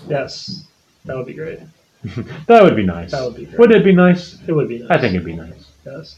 [0.07, 0.65] Yes.
[1.05, 1.59] That would be great.
[2.47, 3.11] That would be nice.
[3.11, 3.59] That would be great.
[3.59, 4.37] Would it be nice?
[4.47, 4.89] It would be nice.
[4.89, 5.65] I think it'd be nice.
[5.85, 6.15] Yes.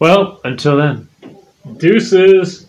[0.00, 1.08] Well, until then.
[1.76, 2.66] Deuces.